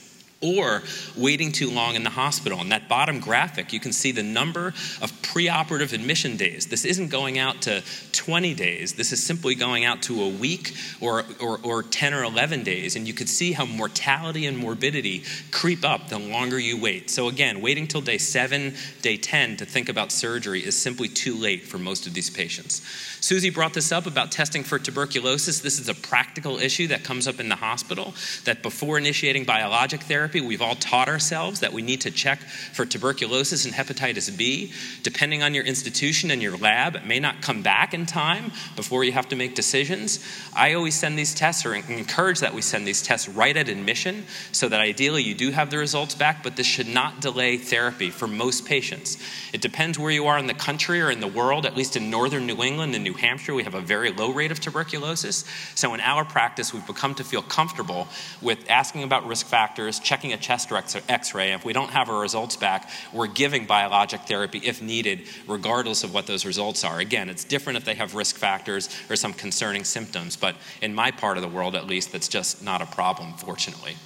or 0.44 0.82
waiting 1.16 1.50
too 1.50 1.70
long 1.70 1.94
in 1.94 2.04
the 2.04 2.10
hospital. 2.10 2.60
In 2.60 2.68
that 2.68 2.88
bottom 2.88 3.18
graphic, 3.18 3.72
you 3.72 3.80
can 3.80 3.92
see 3.92 4.12
the 4.12 4.22
number 4.22 4.68
of 5.00 5.10
preoperative 5.22 5.92
admission 5.92 6.36
days. 6.36 6.66
This 6.66 6.84
isn't 6.84 7.08
going 7.08 7.38
out 7.38 7.62
to 7.62 7.82
20 8.12 8.54
days, 8.54 8.92
this 8.92 9.12
is 9.12 9.22
simply 9.22 9.54
going 9.54 9.84
out 9.84 10.02
to 10.02 10.22
a 10.22 10.28
week 10.28 10.74
or, 11.00 11.24
or, 11.40 11.58
or 11.62 11.82
10 11.82 12.14
or 12.14 12.22
11 12.24 12.62
days. 12.62 12.94
And 12.94 13.08
you 13.08 13.14
can 13.14 13.26
see 13.26 13.52
how 13.52 13.64
mortality 13.64 14.46
and 14.46 14.56
morbidity 14.56 15.24
creep 15.50 15.84
up 15.84 16.08
the 16.08 16.18
longer 16.18 16.58
you 16.58 16.80
wait. 16.80 17.10
So, 17.10 17.28
again, 17.28 17.60
waiting 17.60 17.86
till 17.86 18.00
day 18.02 18.18
7, 18.18 18.74
day 19.02 19.16
10 19.16 19.56
to 19.58 19.64
think 19.64 19.88
about 19.88 20.12
surgery 20.12 20.60
is 20.60 20.80
simply 20.80 21.08
too 21.08 21.34
late 21.34 21.64
for 21.64 21.78
most 21.78 22.06
of 22.06 22.14
these 22.14 22.30
patients. 22.30 22.82
Susie 23.20 23.50
brought 23.50 23.72
this 23.72 23.90
up 23.90 24.06
about 24.06 24.30
testing 24.30 24.62
for 24.62 24.78
tuberculosis. 24.78 25.60
This 25.60 25.80
is 25.80 25.88
a 25.88 25.94
practical 25.94 26.58
issue 26.58 26.88
that 26.88 27.04
comes 27.04 27.26
up 27.26 27.40
in 27.40 27.48
the 27.48 27.56
hospital 27.56 28.14
that 28.44 28.62
before 28.62 28.98
initiating 28.98 29.44
biologic 29.44 30.02
therapy, 30.02 30.33
we've 30.40 30.62
all 30.62 30.74
taught 30.74 31.08
ourselves 31.08 31.60
that 31.60 31.72
we 31.72 31.82
need 31.82 32.00
to 32.02 32.10
check 32.10 32.40
for 32.40 32.86
tuberculosis 32.86 33.64
and 33.64 33.74
hepatitis 33.74 34.36
B. 34.36 34.72
Depending 35.02 35.42
on 35.42 35.54
your 35.54 35.64
institution 35.64 36.30
and 36.30 36.42
your 36.42 36.56
lab, 36.56 36.96
it 36.96 37.06
may 37.06 37.20
not 37.20 37.42
come 37.42 37.62
back 37.62 37.94
in 37.94 38.06
time 38.06 38.52
before 38.76 39.04
you 39.04 39.12
have 39.12 39.28
to 39.28 39.36
make 39.36 39.54
decisions. 39.54 40.24
I 40.54 40.74
always 40.74 40.94
send 40.94 41.18
these 41.18 41.34
tests 41.34 41.66
or 41.66 41.74
encourage 41.74 42.40
that 42.40 42.54
we 42.54 42.62
send 42.62 42.86
these 42.86 43.02
tests 43.02 43.28
right 43.28 43.56
at 43.56 43.68
admission 43.68 44.24
so 44.52 44.68
that 44.68 44.80
ideally 44.80 45.22
you 45.22 45.34
do 45.34 45.50
have 45.50 45.70
the 45.70 45.78
results 45.78 46.14
back, 46.14 46.42
but 46.42 46.56
this 46.56 46.66
should 46.66 46.88
not 46.88 47.20
delay 47.20 47.56
therapy 47.56 48.10
for 48.10 48.26
most 48.26 48.64
patients. 48.64 49.18
It 49.52 49.60
depends 49.60 49.98
where 49.98 50.10
you 50.10 50.26
are 50.26 50.38
in 50.38 50.46
the 50.46 50.54
country 50.54 51.00
or 51.00 51.10
in 51.10 51.20
the 51.20 51.28
world, 51.28 51.66
at 51.66 51.76
least 51.76 51.96
in 51.96 52.10
northern 52.10 52.46
New 52.46 52.62
England 52.62 52.94
and 52.94 53.04
New 53.04 53.14
Hampshire, 53.14 53.54
we 53.54 53.64
have 53.64 53.74
a 53.74 53.80
very 53.80 54.10
low 54.10 54.32
rate 54.32 54.50
of 54.50 54.60
tuberculosis. 54.60 55.44
So 55.74 55.94
in 55.94 56.00
our 56.00 56.24
practice, 56.24 56.72
we've 56.72 56.86
become 56.86 57.14
to 57.16 57.24
feel 57.24 57.42
comfortable 57.42 58.08
with 58.40 58.68
asking 58.70 59.02
about 59.02 59.26
risk 59.26 59.46
factors, 59.46 59.98
checking 59.98 60.23
a 60.32 60.36
chest 60.36 60.72
x 61.08 61.34
ray. 61.34 61.52
If 61.52 61.64
we 61.64 61.72
don't 61.72 61.90
have 61.90 62.08
our 62.08 62.20
results 62.20 62.56
back, 62.56 62.90
we're 63.12 63.26
giving 63.26 63.66
biologic 63.66 64.22
therapy 64.22 64.58
if 64.58 64.80
needed, 64.82 65.22
regardless 65.46 66.04
of 66.04 66.14
what 66.14 66.26
those 66.26 66.44
results 66.46 66.84
are. 66.84 66.98
Again, 66.98 67.28
it's 67.28 67.44
different 67.44 67.76
if 67.76 67.84
they 67.84 67.94
have 67.94 68.14
risk 68.14 68.36
factors 68.36 68.88
or 69.10 69.16
some 69.16 69.32
concerning 69.32 69.84
symptoms, 69.84 70.36
but 70.36 70.56
in 70.80 70.94
my 70.94 71.10
part 71.10 71.36
of 71.36 71.42
the 71.42 71.48
world 71.48 71.74
at 71.74 71.86
least, 71.86 72.12
that's 72.12 72.28
just 72.28 72.62
not 72.62 72.80
a 72.80 72.86
problem, 72.86 73.34
fortunately. 73.34 73.96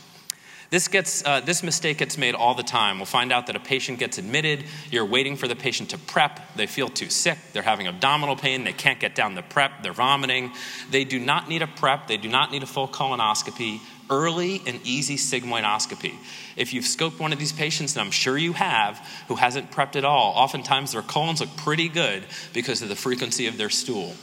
This, 0.71 0.87
gets, 0.87 1.25
uh, 1.25 1.41
this 1.41 1.63
mistake 1.63 1.97
gets 1.97 2.19
made 2.19 2.35
all 2.35 2.55
the 2.55 2.63
time. 2.63 2.99
We'll 2.99 3.07
find 3.07 3.33
out 3.33 3.47
that 3.47 3.57
a 3.57 3.61
patient 3.61 3.99
gets 3.99 4.19
admitted, 4.19 4.65
you're 4.91 5.07
waiting 5.07 5.35
for 5.35 5.49
the 5.49 5.57
patient 5.57 5.91
to 5.91 5.99
prep, 5.99 6.41
they 6.57 6.67
feel 6.67 6.91
too 6.91 7.09
sick, 7.09 7.39
they're 7.55 7.63
having 7.63 7.87
abdominal 7.87 8.37
pain, 8.37 8.65
they 8.65 8.75
can't 8.75 9.01
get 9.01 9.15
down 9.15 9.35
the 9.35 9.43
prep, 9.43 9.83
they're 9.83 9.95
vomiting. 9.95 10.53
They 10.91 11.05
do 11.05 11.19
not 11.19 11.49
need 11.49 11.63
a 11.63 11.67
prep, 11.67 12.07
they 12.07 12.19
do 12.19 12.29
not 12.29 12.53
need 12.53 12.63
a 12.63 12.67
full 12.67 12.87
colonoscopy. 12.87 13.81
Early 14.11 14.63
and 14.67 14.81
easy 14.85 15.17
sigmoidoscopy. 15.17 16.15
If 16.57 16.73
you've 16.73 16.85
scoped 16.85 17.19
one 17.19 17.33
of 17.33 17.39
these 17.39 17.53
patients, 17.53 17.95
and 17.95 18.03
I'm 18.03 18.11
sure 18.11 18.39
you 18.39 18.55
have, 18.55 18.99
who 19.29 19.35
hasn't 19.35 19.71
prepped 19.71 19.97
at 19.97 20.05
all, 20.05 20.33
oftentimes 20.35 20.93
their 20.93 21.03
colons 21.03 21.41
look 21.41 21.55
pretty 21.57 21.89
good 21.89 22.25
because 22.53 22.81
of 22.81 22.89
the 22.89 22.97
frequency 22.97 23.47
of 23.47 23.59
their 23.59 23.71
stool. 23.71 24.15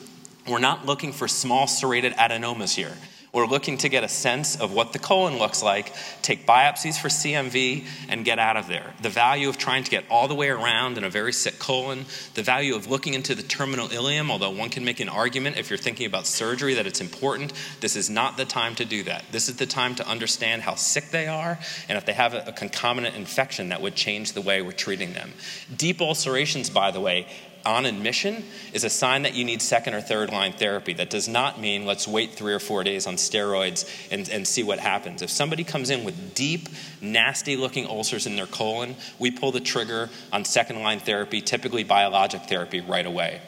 We're 0.47 0.59
not 0.59 0.85
looking 0.85 1.11
for 1.11 1.27
small 1.27 1.67
serrated 1.67 2.13
adenomas 2.13 2.75
here. 2.75 2.93
We're 3.35 3.47
looking 3.47 3.77
to 3.79 3.89
get 3.89 4.05
a 4.05 4.07
sense 4.07 4.55
of 4.55 4.71
what 4.71 4.93
the 4.93 4.99
colon 4.99 5.39
looks 5.39 5.61
like, 5.61 5.91
take 6.21 6.47
biopsies 6.47 6.97
for 6.97 7.09
CMV, 7.09 7.85
and 8.07 8.23
get 8.23 8.39
out 8.39 8.55
of 8.55 8.69
there. 8.69 8.93
The 9.01 9.09
value 9.09 9.49
of 9.49 9.57
trying 9.57 9.83
to 9.83 9.91
get 9.91 10.05
all 10.09 10.29
the 10.29 10.33
way 10.33 10.47
around 10.47 10.97
in 10.97 11.03
a 11.03 11.09
very 11.09 11.33
sick 11.33 11.59
colon, 11.59 12.05
the 12.35 12.43
value 12.43 12.75
of 12.75 12.87
looking 12.87 13.13
into 13.13 13.35
the 13.35 13.43
terminal 13.43 13.89
ileum, 13.89 14.31
although 14.31 14.51
one 14.51 14.69
can 14.69 14.85
make 14.85 15.01
an 15.01 15.09
argument 15.09 15.57
if 15.57 15.69
you're 15.69 15.77
thinking 15.77 16.05
about 16.05 16.25
surgery 16.25 16.75
that 16.75 16.87
it's 16.87 17.01
important, 17.01 17.51
this 17.81 17.97
is 17.97 18.09
not 18.09 18.37
the 18.37 18.45
time 18.45 18.73
to 18.75 18.85
do 18.85 19.03
that. 19.03 19.25
This 19.33 19.49
is 19.49 19.57
the 19.57 19.65
time 19.65 19.95
to 19.95 20.07
understand 20.07 20.61
how 20.61 20.75
sick 20.75 21.11
they 21.11 21.27
are 21.27 21.59
and 21.89 21.97
if 21.97 22.05
they 22.05 22.13
have 22.13 22.33
a, 22.33 22.45
a 22.47 22.53
concomitant 22.53 23.17
infection 23.17 23.67
that 23.67 23.81
would 23.81 23.95
change 23.95 24.31
the 24.31 24.39
way 24.39 24.61
we're 24.61 24.71
treating 24.71 25.11
them. 25.11 25.33
Deep 25.75 25.99
ulcerations, 25.99 26.69
by 26.69 26.89
the 26.89 27.01
way, 27.01 27.27
on 27.65 27.85
admission 27.85 28.43
is 28.73 28.83
a 28.83 28.89
sign 28.89 29.23
that 29.23 29.33
you 29.33 29.43
need 29.43 29.61
second 29.61 29.93
or 29.93 30.01
third 30.01 30.31
line 30.31 30.53
therapy. 30.53 30.93
That 30.93 31.09
does 31.09 31.27
not 31.27 31.59
mean 31.59 31.85
let's 31.85 32.07
wait 32.07 32.33
three 32.33 32.53
or 32.53 32.59
four 32.59 32.83
days 32.83 33.07
on 33.07 33.15
steroids 33.15 33.89
and, 34.11 34.29
and 34.29 34.47
see 34.47 34.63
what 34.63 34.79
happens. 34.79 35.21
If 35.21 35.29
somebody 35.29 35.63
comes 35.63 35.89
in 35.89 36.03
with 36.03 36.35
deep, 36.35 36.69
nasty 37.01 37.55
looking 37.55 37.87
ulcers 37.87 38.27
in 38.27 38.35
their 38.35 38.47
colon, 38.47 38.95
we 39.19 39.31
pull 39.31 39.51
the 39.51 39.59
trigger 39.59 40.09
on 40.31 40.45
second 40.45 40.81
line 40.81 40.99
therapy, 40.99 41.41
typically 41.41 41.83
biologic 41.83 42.43
therapy, 42.43 42.81
right 42.81 43.05
away. 43.05 43.41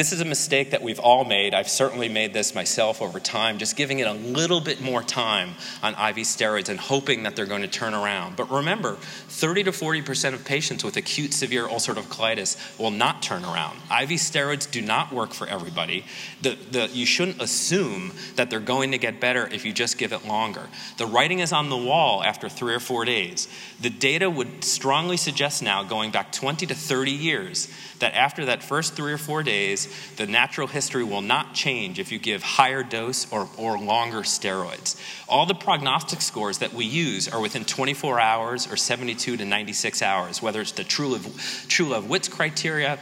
This 0.00 0.14
is 0.14 0.22
a 0.22 0.24
mistake 0.24 0.70
that 0.70 0.80
we've 0.80 0.98
all 0.98 1.24
made. 1.24 1.52
I've 1.52 1.68
certainly 1.68 2.08
made 2.08 2.32
this 2.32 2.54
myself 2.54 3.02
over 3.02 3.20
time, 3.20 3.58
just 3.58 3.76
giving 3.76 3.98
it 3.98 4.06
a 4.06 4.14
little 4.14 4.62
bit 4.62 4.80
more 4.80 5.02
time 5.02 5.56
on 5.82 5.92
IV 5.92 6.24
steroids 6.24 6.70
and 6.70 6.80
hoping 6.80 7.24
that 7.24 7.36
they're 7.36 7.44
going 7.44 7.60
to 7.60 7.68
turn 7.68 7.92
around. 7.92 8.34
But 8.34 8.50
remember, 8.50 8.94
30 8.94 9.64
to 9.64 9.72
40% 9.72 10.32
of 10.32 10.42
patients 10.42 10.84
with 10.84 10.96
acute 10.96 11.34
severe 11.34 11.66
ulcerative 11.66 12.04
colitis 12.04 12.56
will 12.78 12.90
not 12.90 13.20
turn 13.20 13.44
around. 13.44 13.76
IV 13.90 14.12
steroids 14.12 14.70
do 14.70 14.80
not 14.80 15.12
work 15.12 15.34
for 15.34 15.46
everybody. 15.46 16.06
The, 16.40 16.56
the, 16.70 16.88
you 16.94 17.04
shouldn't 17.04 17.42
assume 17.42 18.12
that 18.36 18.48
they're 18.48 18.58
going 18.58 18.92
to 18.92 18.98
get 18.98 19.20
better 19.20 19.48
if 19.48 19.66
you 19.66 19.74
just 19.74 19.98
give 19.98 20.14
it 20.14 20.26
longer. 20.26 20.66
The 20.96 21.04
writing 21.04 21.40
is 21.40 21.52
on 21.52 21.68
the 21.68 21.76
wall 21.76 22.24
after 22.24 22.48
three 22.48 22.74
or 22.74 22.80
four 22.80 23.04
days. 23.04 23.48
The 23.82 23.90
data 23.90 24.30
would 24.30 24.64
strongly 24.64 25.18
suggest 25.18 25.62
now, 25.62 25.82
going 25.82 26.10
back 26.10 26.32
20 26.32 26.64
to 26.68 26.74
30 26.74 27.10
years, 27.10 27.68
that 27.98 28.14
after 28.14 28.46
that 28.46 28.62
first 28.62 28.94
three 28.94 29.12
or 29.12 29.18
four 29.18 29.42
days, 29.42 29.89
the 30.16 30.26
natural 30.26 30.66
history 30.66 31.04
will 31.04 31.22
not 31.22 31.54
change 31.54 31.98
if 31.98 32.12
you 32.12 32.18
give 32.18 32.42
higher 32.42 32.82
dose 32.82 33.30
or, 33.32 33.48
or 33.56 33.78
longer 33.78 34.20
steroids. 34.20 35.00
All 35.28 35.46
the 35.46 35.54
prognostic 35.54 36.20
scores 36.20 36.58
that 36.58 36.72
we 36.72 36.84
use 36.84 37.28
are 37.28 37.40
within 37.40 37.64
24 37.64 38.20
hours 38.20 38.70
or 38.70 38.76
72 38.76 39.36
to 39.36 39.44
96 39.44 40.02
hours, 40.02 40.42
whether 40.42 40.60
it's 40.60 40.72
the 40.72 40.84
Truelove, 40.84 41.68
True 41.68 41.86
Love 41.86 42.04
Witz 42.04 42.30
criteria, 42.30 42.98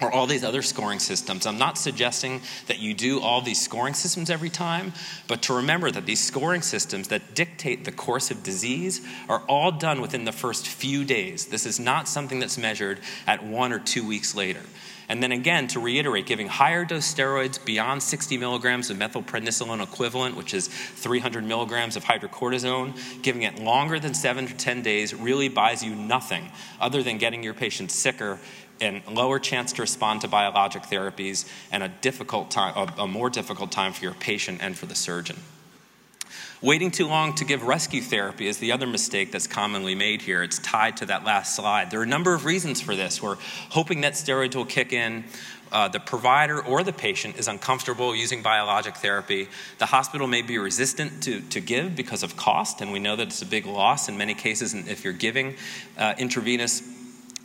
or 0.00 0.12
all 0.12 0.26
these 0.26 0.44
other 0.44 0.62
scoring 0.62 0.98
systems. 0.98 1.46
I'm 1.46 1.58
not 1.58 1.76
suggesting 1.76 2.40
that 2.66 2.78
you 2.78 2.94
do 2.94 3.20
all 3.20 3.40
these 3.42 3.60
scoring 3.60 3.94
systems 3.94 4.30
every 4.30 4.48
time, 4.48 4.92
but 5.28 5.42
to 5.42 5.54
remember 5.54 5.90
that 5.90 6.06
these 6.06 6.20
scoring 6.20 6.62
systems 6.62 7.08
that 7.08 7.34
dictate 7.34 7.84
the 7.84 7.92
course 7.92 8.30
of 8.30 8.42
disease 8.42 9.00
are 9.28 9.42
all 9.48 9.72
done 9.72 10.00
within 10.00 10.24
the 10.24 10.32
first 10.32 10.66
few 10.66 11.04
days. 11.04 11.46
This 11.46 11.66
is 11.66 11.78
not 11.78 12.08
something 12.08 12.40
that's 12.40 12.58
measured 12.58 13.00
at 13.26 13.44
one 13.44 13.72
or 13.72 13.78
two 13.78 14.06
weeks 14.06 14.34
later. 14.34 14.62
And 15.10 15.20
then 15.20 15.32
again, 15.32 15.66
to 15.68 15.80
reiterate, 15.80 16.26
giving 16.26 16.46
higher 16.46 16.84
dose 16.84 17.12
steroids 17.12 17.62
beyond 17.62 18.00
60 18.00 18.38
milligrams 18.38 18.90
of 18.90 18.96
methylprednisolone 18.96 19.82
equivalent, 19.82 20.36
which 20.36 20.54
is 20.54 20.68
300 20.68 21.44
milligrams 21.44 21.96
of 21.96 22.04
hydrocortisone, 22.04 22.94
giving 23.20 23.42
it 23.42 23.58
longer 23.58 23.98
than 23.98 24.14
seven 24.14 24.46
to 24.46 24.54
10 24.54 24.82
days 24.82 25.12
really 25.12 25.48
buys 25.48 25.82
you 25.82 25.96
nothing 25.96 26.52
other 26.80 27.02
than 27.02 27.18
getting 27.18 27.42
your 27.42 27.54
patient 27.54 27.90
sicker 27.90 28.38
and 28.80 29.02
lower 29.08 29.40
chance 29.40 29.72
to 29.72 29.82
respond 29.82 30.20
to 30.20 30.28
biologic 30.28 30.84
therapies 30.84 31.44
and 31.72 31.82
a 31.82 31.88
difficult 31.88 32.52
time, 32.52 32.72
a, 32.76 33.02
a 33.02 33.08
more 33.08 33.28
difficult 33.28 33.72
time 33.72 33.92
for 33.92 34.04
your 34.04 34.14
patient 34.14 34.58
and 34.62 34.78
for 34.78 34.86
the 34.86 34.94
surgeon. 34.94 35.38
Waiting 36.62 36.90
too 36.90 37.06
long 37.06 37.34
to 37.36 37.46
give 37.46 37.62
rescue 37.62 38.02
therapy 38.02 38.46
is 38.46 38.58
the 38.58 38.72
other 38.72 38.86
mistake 38.86 39.32
that's 39.32 39.46
commonly 39.46 39.94
made 39.94 40.20
here. 40.20 40.42
It's 40.42 40.58
tied 40.58 40.98
to 40.98 41.06
that 41.06 41.24
last 41.24 41.56
slide. 41.56 41.90
There 41.90 42.00
are 42.00 42.02
a 42.02 42.06
number 42.06 42.34
of 42.34 42.44
reasons 42.44 42.82
for 42.82 42.94
this. 42.94 43.22
We're 43.22 43.38
hoping 43.70 44.02
that 44.02 44.12
steroids 44.12 44.54
will 44.54 44.66
kick 44.66 44.92
in. 44.92 45.24
Uh, 45.72 45.88
the 45.88 46.00
provider 46.00 46.62
or 46.62 46.82
the 46.82 46.92
patient 46.92 47.38
is 47.38 47.48
uncomfortable 47.48 48.14
using 48.14 48.42
biologic 48.42 48.96
therapy. 48.96 49.48
The 49.78 49.86
hospital 49.86 50.26
may 50.26 50.42
be 50.42 50.58
resistant 50.58 51.22
to, 51.22 51.40
to 51.40 51.60
give 51.60 51.96
because 51.96 52.22
of 52.22 52.36
cost, 52.36 52.82
and 52.82 52.92
we 52.92 52.98
know 52.98 53.16
that 53.16 53.28
it's 53.28 53.40
a 53.40 53.46
big 53.46 53.64
loss 53.64 54.10
in 54.10 54.18
many 54.18 54.34
cases 54.34 54.74
if 54.74 55.02
you're 55.02 55.14
giving 55.14 55.54
uh, 55.96 56.12
intravenous 56.18 56.82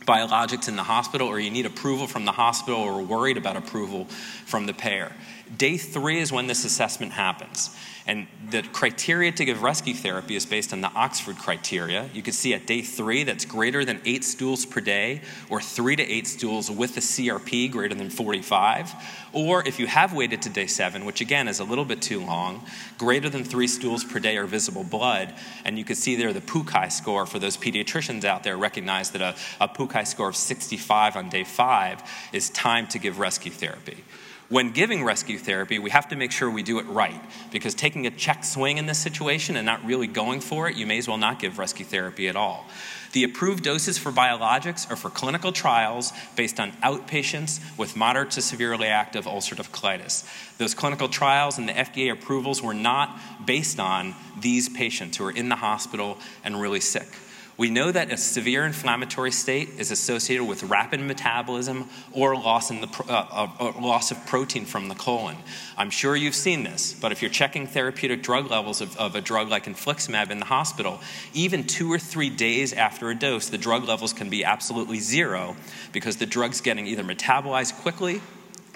biologics 0.06 0.68
in 0.68 0.76
the 0.76 0.82
hospital 0.82 1.26
or 1.26 1.40
you 1.40 1.50
need 1.50 1.66
approval 1.66 2.06
from 2.06 2.26
the 2.26 2.32
hospital 2.32 2.80
or 2.80 3.02
worried 3.02 3.36
about 3.38 3.56
approval 3.56 4.04
from 4.44 4.66
the 4.66 4.74
payer. 4.74 5.12
Day 5.54 5.76
three 5.76 6.18
is 6.18 6.32
when 6.32 6.48
this 6.48 6.64
assessment 6.64 7.12
happens. 7.12 7.70
And 8.08 8.28
the 8.50 8.62
criteria 8.62 9.32
to 9.32 9.44
give 9.44 9.62
rescue 9.62 9.94
therapy 9.94 10.36
is 10.36 10.46
based 10.46 10.72
on 10.72 10.80
the 10.80 10.90
Oxford 10.92 11.38
criteria. 11.38 12.08
You 12.14 12.22
can 12.22 12.32
see 12.32 12.54
at 12.54 12.66
day 12.66 12.82
three 12.82 13.24
that's 13.24 13.44
greater 13.44 13.84
than 13.84 14.00
eight 14.04 14.24
stools 14.24 14.64
per 14.64 14.80
day, 14.80 15.22
or 15.50 15.60
three 15.60 15.96
to 15.96 16.02
eight 16.02 16.28
stools 16.28 16.70
with 16.70 16.96
a 16.96 17.00
CRP 17.00 17.70
greater 17.70 17.94
than 17.96 18.10
45. 18.10 18.92
Or 19.32 19.66
if 19.66 19.80
you 19.80 19.88
have 19.88 20.14
waited 20.14 20.42
to 20.42 20.50
day 20.50 20.66
seven, 20.66 21.04
which 21.04 21.20
again 21.20 21.48
is 21.48 21.58
a 21.58 21.64
little 21.64 21.84
bit 21.84 22.00
too 22.00 22.24
long, 22.24 22.64
greater 22.96 23.28
than 23.28 23.42
three 23.42 23.66
stools 23.66 24.04
per 24.04 24.20
day 24.20 24.36
or 24.36 24.46
visible 24.46 24.84
blood. 24.84 25.34
And 25.64 25.76
you 25.76 25.84
can 25.84 25.96
see 25.96 26.14
there 26.14 26.32
the 26.32 26.40
PUCAI 26.40 26.92
score 26.92 27.26
for 27.26 27.40
those 27.40 27.56
pediatricians 27.56 28.24
out 28.24 28.44
there 28.44 28.56
recognize 28.56 29.10
that 29.12 29.22
a, 29.22 29.34
a 29.60 29.68
PUCAI 29.68 30.06
score 30.06 30.28
of 30.28 30.36
65 30.36 31.16
on 31.16 31.28
day 31.28 31.44
five 31.44 32.02
is 32.32 32.50
time 32.50 32.86
to 32.88 33.00
give 33.00 33.18
rescue 33.18 33.52
therapy. 33.52 34.04
When 34.48 34.70
giving 34.70 35.02
rescue 35.02 35.38
therapy, 35.38 35.80
we 35.80 35.90
have 35.90 36.08
to 36.08 36.16
make 36.16 36.30
sure 36.30 36.48
we 36.48 36.62
do 36.62 36.78
it 36.78 36.86
right 36.86 37.20
because 37.50 37.74
taking 37.74 38.06
a 38.06 38.10
check 38.10 38.44
swing 38.44 38.78
in 38.78 38.86
this 38.86 38.98
situation 38.98 39.56
and 39.56 39.66
not 39.66 39.84
really 39.84 40.06
going 40.06 40.40
for 40.40 40.68
it, 40.68 40.76
you 40.76 40.86
may 40.86 40.98
as 40.98 41.08
well 41.08 41.16
not 41.16 41.40
give 41.40 41.58
rescue 41.58 41.84
therapy 41.84 42.28
at 42.28 42.36
all. 42.36 42.64
The 43.12 43.24
approved 43.24 43.64
doses 43.64 43.98
for 43.98 44.12
biologics 44.12 44.88
are 44.88 44.94
for 44.94 45.10
clinical 45.10 45.50
trials 45.50 46.12
based 46.36 46.60
on 46.60 46.72
outpatients 46.82 47.60
with 47.76 47.96
moderate 47.96 48.30
to 48.32 48.42
severely 48.42 48.86
active 48.86 49.24
ulcerative 49.24 49.70
colitis. 49.70 50.24
Those 50.58 50.74
clinical 50.74 51.08
trials 51.08 51.58
and 51.58 51.68
the 51.68 51.72
FDA 51.72 52.12
approvals 52.12 52.62
were 52.62 52.74
not 52.74 53.18
based 53.46 53.80
on 53.80 54.14
these 54.38 54.68
patients 54.68 55.16
who 55.16 55.24
are 55.24 55.30
in 55.30 55.48
the 55.48 55.56
hospital 55.56 56.18
and 56.44 56.60
really 56.60 56.80
sick. 56.80 57.08
We 57.58 57.70
know 57.70 57.90
that 57.90 58.12
a 58.12 58.18
severe 58.18 58.66
inflammatory 58.66 59.30
state 59.32 59.70
is 59.78 59.90
associated 59.90 60.44
with 60.44 60.62
rapid 60.64 61.00
metabolism 61.00 61.88
or 62.12 62.36
loss, 62.36 62.70
in 62.70 62.82
the, 62.82 62.88
uh, 63.08 63.12
uh, 63.12 63.48
uh, 63.58 63.80
loss 63.80 64.10
of 64.10 64.26
protein 64.26 64.66
from 64.66 64.88
the 64.88 64.94
colon. 64.94 65.36
I'm 65.78 65.88
sure 65.88 66.14
you've 66.14 66.34
seen 66.34 66.64
this, 66.64 66.92
but 66.92 67.12
if 67.12 67.22
you're 67.22 67.30
checking 67.30 67.66
therapeutic 67.66 68.22
drug 68.22 68.50
levels 68.50 68.82
of, 68.82 68.94
of 68.98 69.14
a 69.14 69.22
drug 69.22 69.48
like 69.48 69.64
infliximab 69.64 70.30
in 70.30 70.38
the 70.38 70.44
hospital, 70.44 71.00
even 71.32 71.64
two 71.64 71.90
or 71.90 71.98
three 71.98 72.28
days 72.28 72.74
after 72.74 73.08
a 73.08 73.14
dose, 73.14 73.48
the 73.48 73.58
drug 73.58 73.84
levels 73.84 74.12
can 74.12 74.28
be 74.28 74.44
absolutely 74.44 75.00
zero 75.00 75.56
because 75.92 76.18
the 76.18 76.26
drug's 76.26 76.60
getting 76.60 76.86
either 76.86 77.04
metabolized 77.04 77.74
quickly 77.80 78.20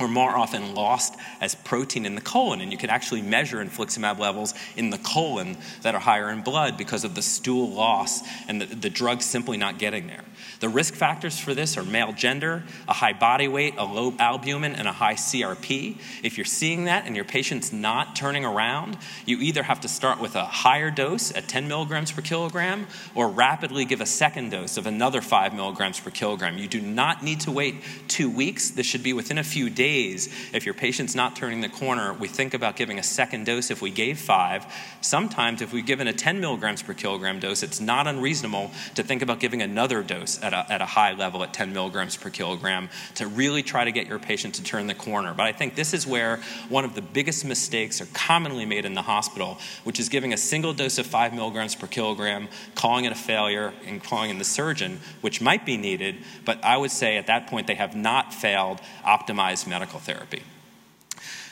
or 0.01 0.09
more 0.09 0.37
often 0.37 0.75
lost 0.75 1.15
as 1.41 1.55
protein 1.55 2.07
in 2.07 2.15
the 2.15 2.21
colon. 2.21 2.61
And 2.61 2.73
you 2.73 2.79
can 2.79 2.91
actually 2.91 3.23
measure 3.23 3.65
infliximab 3.65 4.19
levels 4.19 4.55
in 4.77 4.91
the 4.91 4.99
colon 4.99 5.57
that 5.83 5.95
are 5.95 6.01
higher 6.01 6.31
in 6.31 6.43
blood 6.43 6.77
because 6.77 7.05
of 7.05 7.15
the 7.15 7.23
stool 7.23 7.71
loss 7.71 8.23
and 8.49 8.61
the, 8.61 8.67
the 8.67 8.91
drug 8.91 9.23
simply 9.23 9.57
not 9.57 9.79
getting 9.79 10.07
there. 10.07 10.25
The 10.61 10.69
risk 10.69 10.95
factors 10.95 11.39
for 11.39 11.55
this 11.55 11.77
are 11.77 11.85
male 11.85 12.13
gender, 12.13 12.63
a 12.89 12.93
high 12.93 13.13
body 13.13 13.49
weight, 13.49 13.75
a 13.79 13.85
low 13.85 14.15
albumin, 14.19 14.75
and 14.75 14.87
a 14.87 14.93
high 14.93 15.15
CRP. 15.15 15.97
If 16.23 16.37
you're 16.37 16.45
seeing 16.45 16.85
that 16.85 17.07
and 17.07 17.17
your 17.17 17.25
patient's 17.25 17.73
not 17.73 18.15
turning 18.15 18.45
around, 18.45 18.99
you 19.25 19.39
either 19.39 19.63
have 19.63 19.81
to 19.81 19.89
start 19.89 20.21
with 20.21 20.37
a 20.37 20.45
higher 20.45 20.91
dose 20.91 21.35
at 21.35 21.49
10 21.49 21.69
milligrams 21.69 22.13
per 22.13 22.23
kilogram 22.23 22.87
or 23.15 23.29
rapidly 23.29 23.85
give 23.85 24.01
a 24.01 24.07
second 24.07 24.51
dose 24.51 24.77
of 24.77 24.87
another 24.87 25.21
5 25.21 25.55
milligrams 25.55 25.99
per 25.99 26.11
kilogram. 26.11 26.59
You 26.59 26.69
do 26.69 26.81
not 26.81 27.23
need 27.23 27.41
to 27.41 27.51
wait 27.51 27.77
two 28.09 28.31
weeks. 28.31 28.71
This 28.71 28.87
should 28.87 29.03
be 29.03 29.13
within 29.13 29.39
a 29.39 29.45
few 29.45 29.71
days. 29.71 29.90
If 29.91 30.65
your 30.65 30.75
patient's 30.75 31.15
not 31.15 31.35
turning 31.35 31.61
the 31.61 31.69
corner, 31.69 32.13
we 32.13 32.29
think 32.29 32.55
about 32.55 32.77
giving 32.77 32.99
a 32.99 33.03
second 33.03 33.45
dose 33.45 33.71
if 33.71 33.83
we 33.83 33.91
gave 33.91 34.19
five. 34.21 34.65
Sometimes, 35.01 35.63
if 35.63 35.73
we've 35.73 35.85
given 35.85 36.07
a 36.07 36.13
10 36.13 36.41
milligrams 36.41 36.83
per 36.83 36.95
kilogram 36.95 37.41
dose, 37.41 37.63
it's 37.63 37.81
not 37.81 38.07
unreasonable 38.07 38.71
to 38.95 39.03
think 39.03 39.23
about 39.23 39.41
giving 39.41 39.63
another 39.63 40.03
dose 40.03 40.41
at 40.43 40.53
a, 40.53 40.65
at 40.71 40.81
a 40.81 40.87
high 40.87 41.13
level 41.13 41.43
at 41.43 41.53
10 41.53 41.73
milligrams 41.73 42.17
per 42.17 42.31
kilogram 42.31 42.89
to 43.17 43.27
really 43.27 43.63
try 43.63 43.85
to 43.85 43.91
get 43.91 44.07
your 44.07 44.21
patient 44.21 44.55
to 44.55 44.63
turn 44.63 44.87
the 44.87 44.95
corner. 44.95 45.35
But 45.35 45.47
I 45.47 45.53
think 45.53 45.75
this 45.75 45.93
is 45.93 46.07
where 46.07 46.41
one 46.69 46.85
of 46.85 46.95
the 46.95 47.03
biggest 47.03 47.45
mistakes 47.45 48.01
are 48.01 48.09
commonly 48.15 48.65
made 48.65 48.85
in 48.85 48.95
the 48.95 49.03
hospital, 49.03 49.59
which 49.83 49.99
is 49.99 50.09
giving 50.09 50.33
a 50.33 50.37
single 50.37 50.73
dose 50.73 50.99
of 50.99 51.07
5 51.07 51.35
milligrams 51.35 51.75
per 51.75 51.89
kilogram, 51.89 52.49
calling 52.77 53.07
it 53.07 53.13
a 53.13 53.17
failure, 53.17 53.73
and 53.87 54.03
calling 54.03 54.31
in 54.31 54.39
the 54.39 54.45
surgeon, 54.45 55.01
which 55.21 55.41
might 55.41 55.67
be 55.67 55.77
needed, 55.77 56.17
but 56.45 56.63
I 56.65 56.77
would 56.77 56.91
say 56.91 57.17
at 57.17 57.27
that 57.27 57.49
point 57.49 57.67
they 57.67 57.75
have 57.75 57.97
not 57.97 58.33
failed 58.33 58.81
optimized 59.05 59.67
medical 59.67 59.80
therapy. 59.87 60.43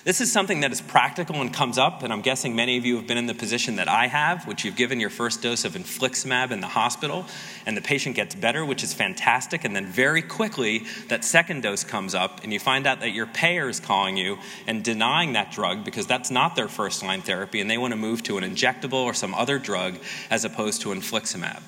This 0.05 0.21
is 0.23 0.33
something 0.33 0.61
that 0.61 0.73
is 0.73 0.81
practical 0.81 1.41
and 1.41 1.53
comes 1.53 1.77
up, 1.77 2.03
and 2.03 2.13
I'm 2.13 2.23
guessing 2.23 2.57
many 2.57 2.79
of 2.79 2.87
you 2.87 2.97
have 2.97 3.07
been 3.07 3.19
in 3.19 3.27
the 3.27 3.35
position 3.35 3.77
that 3.77 3.89
I 3.89 4.07
have, 4.07 4.47
which 4.47 4.65
you've 4.65 4.77
given 4.77 5.01
your 5.01 5.11
first 5.11 5.43
dose 5.43 5.65
of 5.67 5.73
infliximab 5.73 6.51
in 6.51 6.61
the 6.61 6.69
hospital, 6.69 7.27
and 7.67 7.77
the 7.77 7.83
patient 7.83 8.17
gets 8.17 8.35
better, 8.35 8.65
which 8.65 8.83
is 8.83 8.95
fantastic, 8.95 9.65
and 9.65 9.77
then 9.77 9.87
very 9.87 10.23
quickly 10.23 10.87
that 11.09 11.25
second 11.25 11.63
dose 11.63 11.85
comes 11.85 12.15
up, 12.15 12.43
and 12.43 12.53
you 12.53 12.61
find 12.61 12.87
out 12.87 13.01
that 13.01 13.11
your 13.11 13.27
payer 13.27 13.69
is 13.69 13.81
calling 13.81 14.17
you 14.17 14.39
and 14.67 14.83
denying 14.83 15.35
that 15.35 15.51
drug 15.51 15.85
because 15.85 16.07
that's 16.07 16.31
not 16.31 16.57
their 16.57 16.69
first 16.69 17.03
line 17.03 17.21
therapy, 17.21 17.61
and 17.61 17.69
they 17.69 17.77
want 17.77 17.93
to 17.93 17.99
move 17.99 18.23
to 18.23 18.39
an 18.39 18.45
injectable 18.45 19.05
or 19.05 19.13
some 19.13 19.35
other 19.35 19.59
drug 19.59 19.99
as 20.31 20.45
opposed 20.45 20.81
to 20.81 20.89
infliximab 20.91 21.61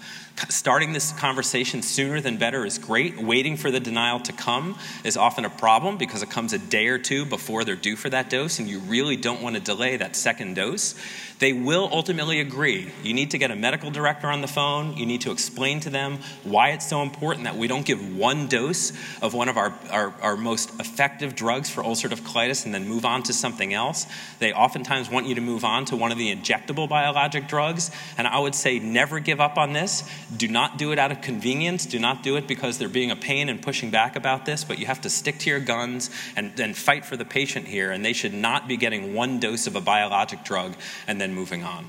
starting 0.49 0.93
this 0.93 1.13
conversation 1.13 1.83
sooner 1.83 2.21
than 2.21 2.37
better 2.37 2.65
is 2.65 2.79
great. 2.79 3.21
Waiting 3.21 3.57
for 3.57 3.71
the 3.71 3.81
denial 3.81 4.21
to 4.21 4.33
come 4.33 4.77
is 5.05 5.17
often 5.17 5.45
a 5.45 5.51
problem 5.51 5.97
because 5.97 6.23
it 6.23 6.31
comes 6.31 6.53
a 6.53 6.59
day 6.59 6.89
or 6.89 6.99
two 6.99 7.25
before 7.25 7.65
they're 7.65 7.77
due 7.77 7.97
for 7.97 8.11
that 8.11 8.31
dose, 8.31 8.59
and 8.59 8.69
you 8.69 8.79
really 8.81 9.17
don't 9.17 9.43
want 9.43 9.57
to 9.57 9.63
delay 9.63 9.97
that 9.97 10.17
second 10.17 10.55
dose. 10.55 10.95
They 11.41 11.55
will 11.55 11.89
ultimately 11.91 12.41
agree. 12.41 12.93
You 13.03 13.15
need 13.15 13.31
to 13.31 13.39
get 13.39 13.51
a 13.51 13.57
medical 13.57 13.91
director 13.91 14.27
on 14.27 14.43
the 14.43 14.47
phone. 14.47 14.97
You 14.99 15.07
need 15.07 15.23
to 15.23 15.31
explain 15.31 15.81
to 15.81 15.91
them 15.91 16.19
why 16.45 16.71
it's 16.71 16.87
so 16.87 17.01
important 17.03 17.45
that 17.45 17.57
we 17.57 17.67
don't 17.67 17.87
give 17.87 18.15
one 18.15 18.47
dose 18.47 18.93
of 19.23 19.33
one 19.33 19.49
of 19.49 19.57
our, 19.57 19.75
our, 19.91 20.15
our 20.21 20.37
most 20.37 20.79
effective 20.79 21.35
drugs 21.35 21.71
for 21.71 21.83
ulcerative 21.83 22.21
colitis 22.21 22.67
and 22.67 22.75
then 22.75 22.87
move 22.87 23.07
on 23.07 23.23
to 23.23 23.33
something 23.33 23.73
else. 23.73 24.07
They 24.39 24.53
oftentimes 24.53 25.11
want 25.11 25.27
you 25.27 25.35
to 25.35 25.41
move 25.41 25.65
on 25.65 25.87
to 25.87 25.97
one 25.97 26.13
of 26.13 26.19
the 26.19 26.35
injectable 26.35 26.89
biologic 26.89 27.49
drugs, 27.49 27.91
and 28.19 28.27
I 28.27 28.39
would 28.39 28.55
say 28.55 28.79
never 28.79 29.19
give 29.19 29.41
up 29.41 29.57
on 29.57 29.73
this 29.73 30.05
do 30.37 30.49
not 30.49 30.79
do 30.79 30.93
it 30.93 30.99
out 30.99 31.13
of 31.13 31.21
convenience. 31.21 31.87
Do 31.87 31.99
not 31.99 32.23
do 32.23 32.37
it 32.37 32.47
because 32.47 32.79
they're 32.79 32.89
being 32.89 33.11
a 33.11 33.17
pain 33.17 33.49
and 33.49 33.61
pushing 33.61 33.91
back 33.91 34.17
about 34.17 34.47
this, 34.47 34.65
but 34.65 34.79
you 34.79 34.87
have 34.87 35.01
to 35.03 35.11
stick 35.11 35.39
to 35.41 35.51
your 35.51 35.61
guns 35.61 36.11
and, 36.37 36.59
and 36.61 36.77
fight 36.77 37.05
for 37.05 37.17
the 37.17 37.25
patient 37.25 37.67
here. 37.67 37.91
And 37.91 38.05
they 38.05 38.13
should 38.13 38.35
not 38.35 38.69
be 38.69 38.77
getting 38.77 39.15
one 39.15 39.41
dose 39.41 39.67
of 39.67 39.77
a 39.77 39.81
biologic 39.81 40.45
drug 40.45 40.75
and 41.07 41.21
then 41.21 41.35
moving 41.35 41.65
on. 41.65 41.89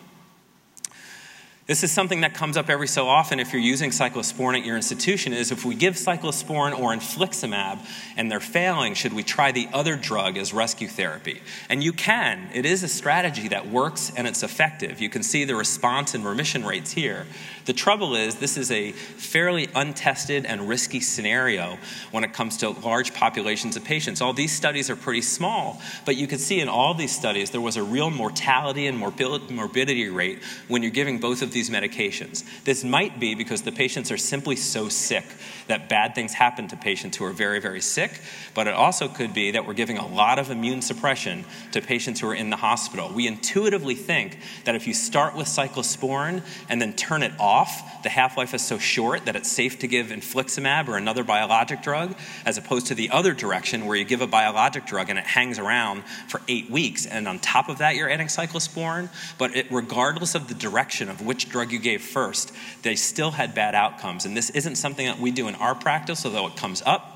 This 1.67 1.83
is 1.83 1.91
something 1.91 2.21
that 2.21 2.33
comes 2.33 2.57
up 2.57 2.71
every 2.71 2.87
so 2.87 3.07
often 3.07 3.39
if 3.39 3.53
you're 3.53 3.61
using 3.61 3.91
cyclosporin 3.91 4.59
at 4.59 4.65
your 4.65 4.75
institution 4.75 5.31
is 5.31 5.51
if 5.51 5.63
we 5.63 5.75
give 5.75 5.93
cyclosporin 5.93 6.77
or 6.77 6.91
infliximab 6.91 7.79
and 8.17 8.31
they're 8.31 8.39
failing, 8.39 8.95
should 8.95 9.13
we 9.13 9.21
try 9.21 9.51
the 9.51 9.69
other 9.71 9.95
drug 9.95 10.37
as 10.37 10.53
rescue 10.53 10.87
therapy? 10.87 11.39
And 11.69 11.83
you 11.83 11.93
can. 11.93 12.49
It 12.51 12.65
is 12.65 12.81
a 12.81 12.87
strategy 12.87 13.47
that 13.49 13.67
works 13.69 14.11
and 14.17 14.27
it's 14.27 14.41
effective. 14.41 14.99
You 14.99 15.09
can 15.09 15.21
see 15.21 15.45
the 15.45 15.55
response 15.55 16.15
and 16.15 16.25
remission 16.25 16.65
rates 16.65 16.93
here. 16.93 17.27
The 17.65 17.73
trouble 17.73 18.15
is, 18.15 18.35
this 18.35 18.57
is 18.57 18.71
a 18.71 18.91
fairly 18.91 19.69
untested 19.75 20.47
and 20.47 20.67
risky 20.67 20.99
scenario 20.99 21.77
when 22.09 22.23
it 22.23 22.33
comes 22.33 22.57
to 22.57 22.71
large 22.71 23.13
populations 23.13 23.77
of 23.77 23.83
patients. 23.83 24.19
All 24.19 24.33
these 24.33 24.51
studies 24.51 24.89
are 24.89 24.95
pretty 24.95 25.21
small, 25.21 25.79
but 26.05 26.15
you 26.15 26.25
can 26.25 26.39
see 26.39 26.59
in 26.59 26.67
all 26.67 26.95
these 26.95 27.15
studies 27.15 27.51
there 27.51 27.61
was 27.61 27.77
a 27.77 27.83
real 27.83 28.09
mortality 28.09 28.87
and 28.87 28.97
morbidity 28.97 30.09
rate 30.09 30.39
when 30.67 30.81
you're 30.81 30.91
giving 30.91 31.19
both 31.19 31.43
of 31.43 31.50
these 31.51 31.69
medications. 31.69 32.43
This 32.63 32.83
might 32.83 33.19
be 33.19 33.35
because 33.35 33.61
the 33.61 33.71
patients 33.71 34.11
are 34.11 34.17
simply 34.17 34.55
so 34.55 34.89
sick 34.89 35.25
that 35.67 35.89
bad 35.89 36.15
things 36.15 36.33
happen 36.33 36.67
to 36.67 36.75
patients 36.75 37.17
who 37.17 37.25
are 37.25 37.31
very, 37.31 37.59
very 37.59 37.81
sick, 37.81 38.19
but 38.53 38.67
it 38.67 38.73
also 38.73 39.07
could 39.07 39.33
be 39.33 39.51
that 39.51 39.65
we're 39.65 39.73
giving 39.73 39.97
a 39.97 40.07
lot 40.07 40.39
of 40.39 40.49
immune 40.49 40.81
suppression 40.81 41.45
to 41.71 41.81
patients 41.81 42.19
who 42.19 42.29
are 42.29 42.35
in 42.35 42.49
the 42.49 42.57
hospital. 42.57 43.11
We 43.13 43.27
intuitively 43.27 43.95
think 43.95 44.37
that 44.65 44.75
if 44.75 44.87
you 44.87 44.93
start 44.93 45.35
with 45.35 45.47
cyclosporin 45.47 46.43
and 46.69 46.81
then 46.81 46.93
turn 46.93 47.23
it 47.23 47.31
off, 47.39 48.03
the 48.03 48.09
half 48.09 48.37
life 48.37 48.53
is 48.53 48.61
so 48.61 48.77
short 48.77 49.25
that 49.25 49.35
it's 49.35 49.51
safe 49.51 49.79
to 49.79 49.87
give 49.87 50.07
infliximab 50.07 50.87
or 50.87 50.97
another 50.97 51.23
biologic 51.23 51.81
drug, 51.81 52.15
as 52.45 52.57
opposed 52.57 52.87
to 52.87 52.95
the 52.95 53.09
other 53.11 53.33
direction 53.33 53.85
where 53.85 53.95
you 53.95 54.03
give 54.03 54.21
a 54.21 54.27
biologic 54.27 54.85
drug 54.85 55.09
and 55.09 55.17
it 55.17 55.25
hangs 55.25 55.59
around 55.59 56.03
for 56.27 56.41
eight 56.47 56.69
weeks. 56.69 57.05
And 57.05 57.27
on 57.27 57.39
top 57.39 57.69
of 57.69 57.77
that, 57.77 57.95
you're 57.95 58.09
adding 58.09 58.27
cyclosporin. 58.27 59.09
But 59.37 59.55
it, 59.55 59.67
regardless 59.71 60.35
of 60.35 60.47
the 60.47 60.53
direction 60.53 61.09
of 61.09 61.25
which 61.25 61.40
drug 61.49 61.71
you 61.71 61.79
gave 61.79 62.01
first, 62.01 62.51
they 62.83 62.95
still 62.95 63.31
had 63.31 63.53
bad 63.53 63.75
outcomes. 63.75 64.25
And 64.25 64.35
this 64.35 64.49
isn't 64.51 64.75
something 64.75 65.05
that 65.05 65.19
we 65.19 65.31
do 65.31 65.47
in 65.47 65.55
our 65.55 65.75
practice, 65.75 66.25
although 66.25 66.47
it 66.47 66.55
comes 66.55 66.81
up. 66.85 67.07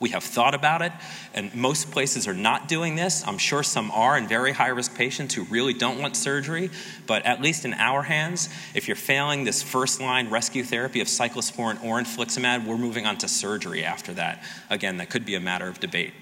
We 0.00 0.10
have 0.10 0.24
thought 0.24 0.54
about 0.54 0.82
it, 0.82 0.92
and 1.34 1.54
most 1.54 1.90
places 1.92 2.26
are 2.26 2.34
not 2.34 2.68
doing 2.68 2.96
this. 2.96 3.26
I'm 3.26 3.38
sure 3.38 3.62
some 3.62 3.90
are 3.92 4.18
in 4.18 4.26
very 4.26 4.52
high 4.52 4.68
risk 4.68 4.94
patients 4.96 5.34
who 5.34 5.44
really 5.44 5.72
don't 5.72 6.00
want 6.00 6.16
surgery, 6.16 6.70
but 7.06 7.24
at 7.24 7.40
least 7.40 7.64
in 7.64 7.74
our 7.74 8.02
hands, 8.02 8.48
if 8.74 8.88
you're 8.88 8.96
failing 8.96 9.44
this 9.44 9.62
first 9.62 10.00
line 10.00 10.30
rescue 10.30 10.64
therapy 10.64 11.00
of 11.00 11.06
cyclosporin 11.06 11.82
or 11.82 12.00
infliximab, 12.00 12.66
we're 12.66 12.76
moving 12.76 13.06
on 13.06 13.16
to 13.18 13.28
surgery 13.28 13.84
after 13.84 14.12
that. 14.14 14.42
Again, 14.68 14.96
that 14.96 15.10
could 15.10 15.24
be 15.24 15.36
a 15.36 15.40
matter 15.40 15.68
of 15.68 15.78
debate. 15.78 16.12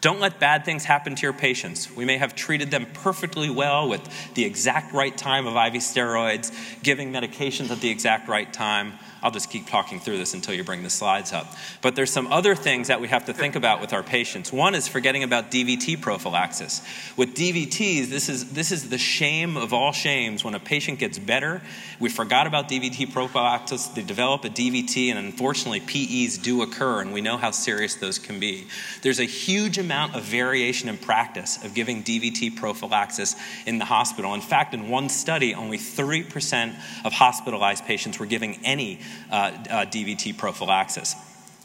Don't 0.00 0.20
let 0.20 0.40
bad 0.40 0.64
things 0.64 0.84
happen 0.84 1.14
to 1.14 1.22
your 1.22 1.32
patients. 1.32 1.94
We 1.94 2.04
may 2.04 2.16
have 2.16 2.34
treated 2.34 2.70
them 2.70 2.86
perfectly 2.92 3.50
well 3.50 3.88
with 3.88 4.00
the 4.34 4.44
exact 4.44 4.94
right 4.94 5.16
time 5.16 5.46
of 5.46 5.54
IV 5.54 5.82
steroids, 5.82 6.52
giving 6.82 7.12
medications 7.12 7.70
at 7.70 7.80
the 7.80 7.90
exact 7.90 8.28
right 8.28 8.50
time. 8.50 8.94
I'll 9.22 9.30
just 9.30 9.50
keep 9.50 9.66
talking 9.66 10.00
through 10.00 10.18
this 10.18 10.34
until 10.34 10.54
you 10.54 10.64
bring 10.64 10.82
the 10.82 10.90
slides 10.90 11.32
up. 11.32 11.54
But 11.82 11.96
there's 11.96 12.12
some 12.12 12.32
other 12.32 12.54
things 12.54 12.88
that 12.88 13.00
we 13.00 13.08
have 13.08 13.26
to 13.26 13.34
think 13.34 13.56
about 13.56 13.80
with 13.80 13.92
our 13.92 14.02
patients. 14.02 14.52
One 14.52 14.74
is 14.74 14.88
forgetting 14.88 15.22
about 15.22 15.50
DVT 15.50 16.00
prophylaxis. 16.00 16.82
With 17.16 17.34
DVTs, 17.34 18.08
this 18.08 18.28
is, 18.28 18.52
this 18.52 18.72
is 18.72 18.88
the 18.88 18.98
shame 18.98 19.56
of 19.56 19.72
all 19.72 19.92
shames. 19.92 20.44
When 20.44 20.54
a 20.54 20.60
patient 20.60 20.98
gets 20.98 21.18
better, 21.18 21.62
we 21.98 22.08
forgot 22.08 22.46
about 22.46 22.68
DVT 22.68 23.12
prophylaxis, 23.12 23.88
they 23.88 24.02
develop 24.02 24.44
a 24.44 24.48
DVT, 24.48 25.10
and 25.10 25.18
unfortunately, 25.18 25.80
PEs 25.80 26.38
do 26.38 26.62
occur, 26.62 27.00
and 27.00 27.12
we 27.12 27.20
know 27.20 27.36
how 27.36 27.50
serious 27.50 27.94
those 27.96 28.18
can 28.18 28.40
be. 28.40 28.66
There's 29.02 29.20
a 29.20 29.24
huge 29.24 29.78
amount 29.78 30.14
of 30.14 30.22
variation 30.22 30.88
in 30.88 30.96
practice 30.96 31.62
of 31.64 31.74
giving 31.74 32.02
DVT 32.02 32.56
prophylaxis 32.56 33.36
in 33.66 33.78
the 33.78 33.84
hospital. 33.84 34.34
In 34.34 34.40
fact, 34.40 34.74
in 34.74 34.88
one 34.88 35.08
study, 35.08 35.54
only 35.54 35.78
3% 35.78 36.74
of 37.04 37.12
hospitalized 37.12 37.84
patients 37.84 38.18
were 38.18 38.26
giving 38.26 38.58
any 38.64 39.00
Uh, 39.30 39.34
uh, 39.70 39.84
DVT 39.86 40.36
prophylaxis. 40.36 41.14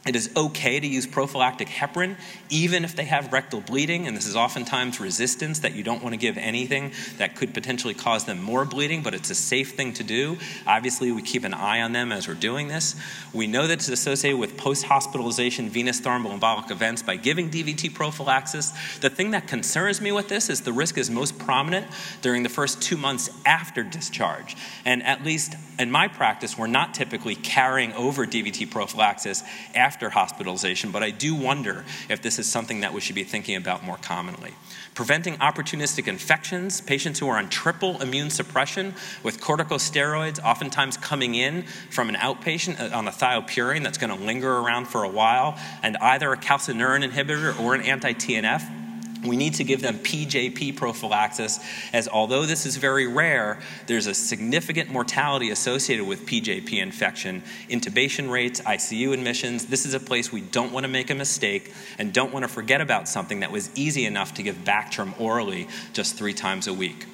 It 0.06 0.15
is 0.15 0.30
okay 0.38 0.80
to 0.80 0.86
use 0.86 1.08
prophylactic 1.08 1.68
heparin 1.68 2.15
even 2.52 2.84
if 2.84 2.96
they 2.96 3.06
have 3.06 3.34
rectal 3.34 3.60
bleeding, 3.60 4.06
and 4.06 4.15
this 4.15 4.28
is 4.28 4.36
oftentimes 4.36 5.00
resistance 5.00 5.60
that 5.60 5.74
you 5.74 5.84
don't 5.84 6.04
want 6.04 6.13
to 6.13 6.18
give 6.18 6.38
anything 6.38 6.91
that 7.18 7.36
could 7.36 7.56
potentially 7.56 7.96
cause 7.96 8.26
them 8.26 8.39
more 8.39 8.65
bleeding, 8.65 9.02
but 9.02 9.15
it's 9.15 9.32
a 9.32 9.36
safe 9.36 9.72
thing 9.72 9.94
to 9.94 10.04
do. 10.04 10.38
Obviously, 10.68 11.12
we 11.12 11.24
keep 11.24 11.44
an 11.44 11.56
eye 11.56 11.82
on 11.82 11.91
them 11.91 12.12
as 12.12 12.28
we're 12.28 12.36
doing 12.36 12.68
this. 12.68 12.96
We 13.34 13.48
know 13.48 13.65
that 13.65 13.74
it's 13.74 13.89
associated 13.89 14.38
with 14.38 14.58
post 14.58 14.86
hospitalization 14.86 15.70
venous 15.70 16.00
thromboembolic 16.00 16.70
events 16.70 17.02
by 17.02 17.15
giving 17.15 17.50
DVT 17.50 17.94
prophylaxis. 17.96 18.74
The 19.00 19.10
thing 19.10 19.32
that 19.32 19.48
concerns 19.48 20.02
me 20.02 20.12
with 20.12 20.30
this 20.30 20.52
is 20.52 20.62
the 20.62 20.74
risk 20.74 21.00
is 21.00 21.10
most 21.10 21.39
prominent 21.39 21.88
during 22.22 22.44
the 22.44 22.50
first 22.50 22.80
two 22.80 22.98
months 22.98 23.32
after 23.44 23.82
discharge. 23.82 24.56
And 24.86 25.02
at 25.02 25.24
least 25.24 25.56
in 25.80 25.89
my 25.91 26.08
practice, 26.08 26.58
we're 26.58 26.68
not 26.68 26.94
typically 26.94 27.36
carrying 27.36 27.91
over 27.94 28.26
DVT 28.26 28.70
prophylaxis 28.70 29.44
after 29.74 29.95
after 29.96 30.10
hospitalization, 30.10 30.92
but 30.92 31.02
I 31.02 31.10
do 31.10 31.34
wonder 31.34 31.86
if 32.10 32.22
this 32.22 32.38
is 32.38 32.52
something 32.52 32.82
that 32.82 32.94
we 32.94 33.00
should 33.00 33.16
be 33.16 33.24
thinking 33.24 33.56
about 33.56 33.82
more 33.82 33.96
commonly. 33.96 34.52
Preventing 34.94 35.38
opportunistic 35.38 36.10
infections, 36.10 36.82
patients 36.82 37.18
who 37.18 37.30
are 37.30 37.38
on 37.38 37.48
triple 37.48 38.02
immune 38.02 38.30
suppression 38.30 38.94
with 39.24 39.40
corticosteroids, 39.40 40.44
oftentimes 40.44 40.98
coming 40.98 41.34
in 41.34 41.64
from 41.90 42.10
an 42.10 42.16
outpatient 42.16 42.78
uh, 42.78 42.94
on 42.94 43.08
a 43.08 43.12
thiopurine 43.12 43.84
that's 43.84 43.98
going 43.98 44.10
to 44.10 44.22
linger 44.22 44.58
around 44.58 44.88
for 44.88 45.06
a 45.06 45.10
while, 45.10 45.58
and 45.82 45.96
either 46.02 46.34
a 46.34 46.38
calcineurin 46.38 47.10
inhibitor 47.10 47.58
or 47.58 47.74
an 47.74 47.80
anti 47.80 48.12
TNF 48.12 48.85
we 49.28 49.38
need 49.38 49.56
to 49.56 49.64
give 49.64 49.82
them 49.82 50.00
PJP 50.00 50.76
prophylaxis, 50.76 51.60
as 51.94 52.08
although 52.08 52.46
this 52.46 52.66
is 52.66 52.78
very 52.78 53.08
rare, 53.08 53.60
there's 53.88 54.08
a 54.08 54.14
significant 54.14 54.90
mortality 54.90 55.50
associated 55.50 56.06
with 56.06 56.26
PJP 56.26 56.74
infection, 56.74 57.44
intubation 57.70 58.30
rates, 58.30 58.62
ICU 58.62 59.14
admissions. 59.14 59.66
This 59.66 59.86
is 59.86 59.94
a 59.94 60.00
place 60.00 60.32
we 60.32 60.42
don't 60.42 60.72
want 60.72 60.86
to 60.86 60.92
make 60.92 61.10
a 61.10 61.16
mistake 61.16 61.74
and 61.98 62.14
don't 62.14 62.34
want 62.34 62.44
to 62.44 62.50
forget 62.50 62.82
about 62.82 63.08
something 63.08 63.42
that 63.42 63.52
was 63.52 63.70
easy 63.76 64.06
enough 64.06 64.34
to 64.36 64.44
give 64.44 64.56
Bactrim 64.58 65.20
orally 65.20 65.68
just 65.94 66.16
three 66.16 66.34
times 66.34 66.68
a 66.68 66.74
week. 66.74 67.06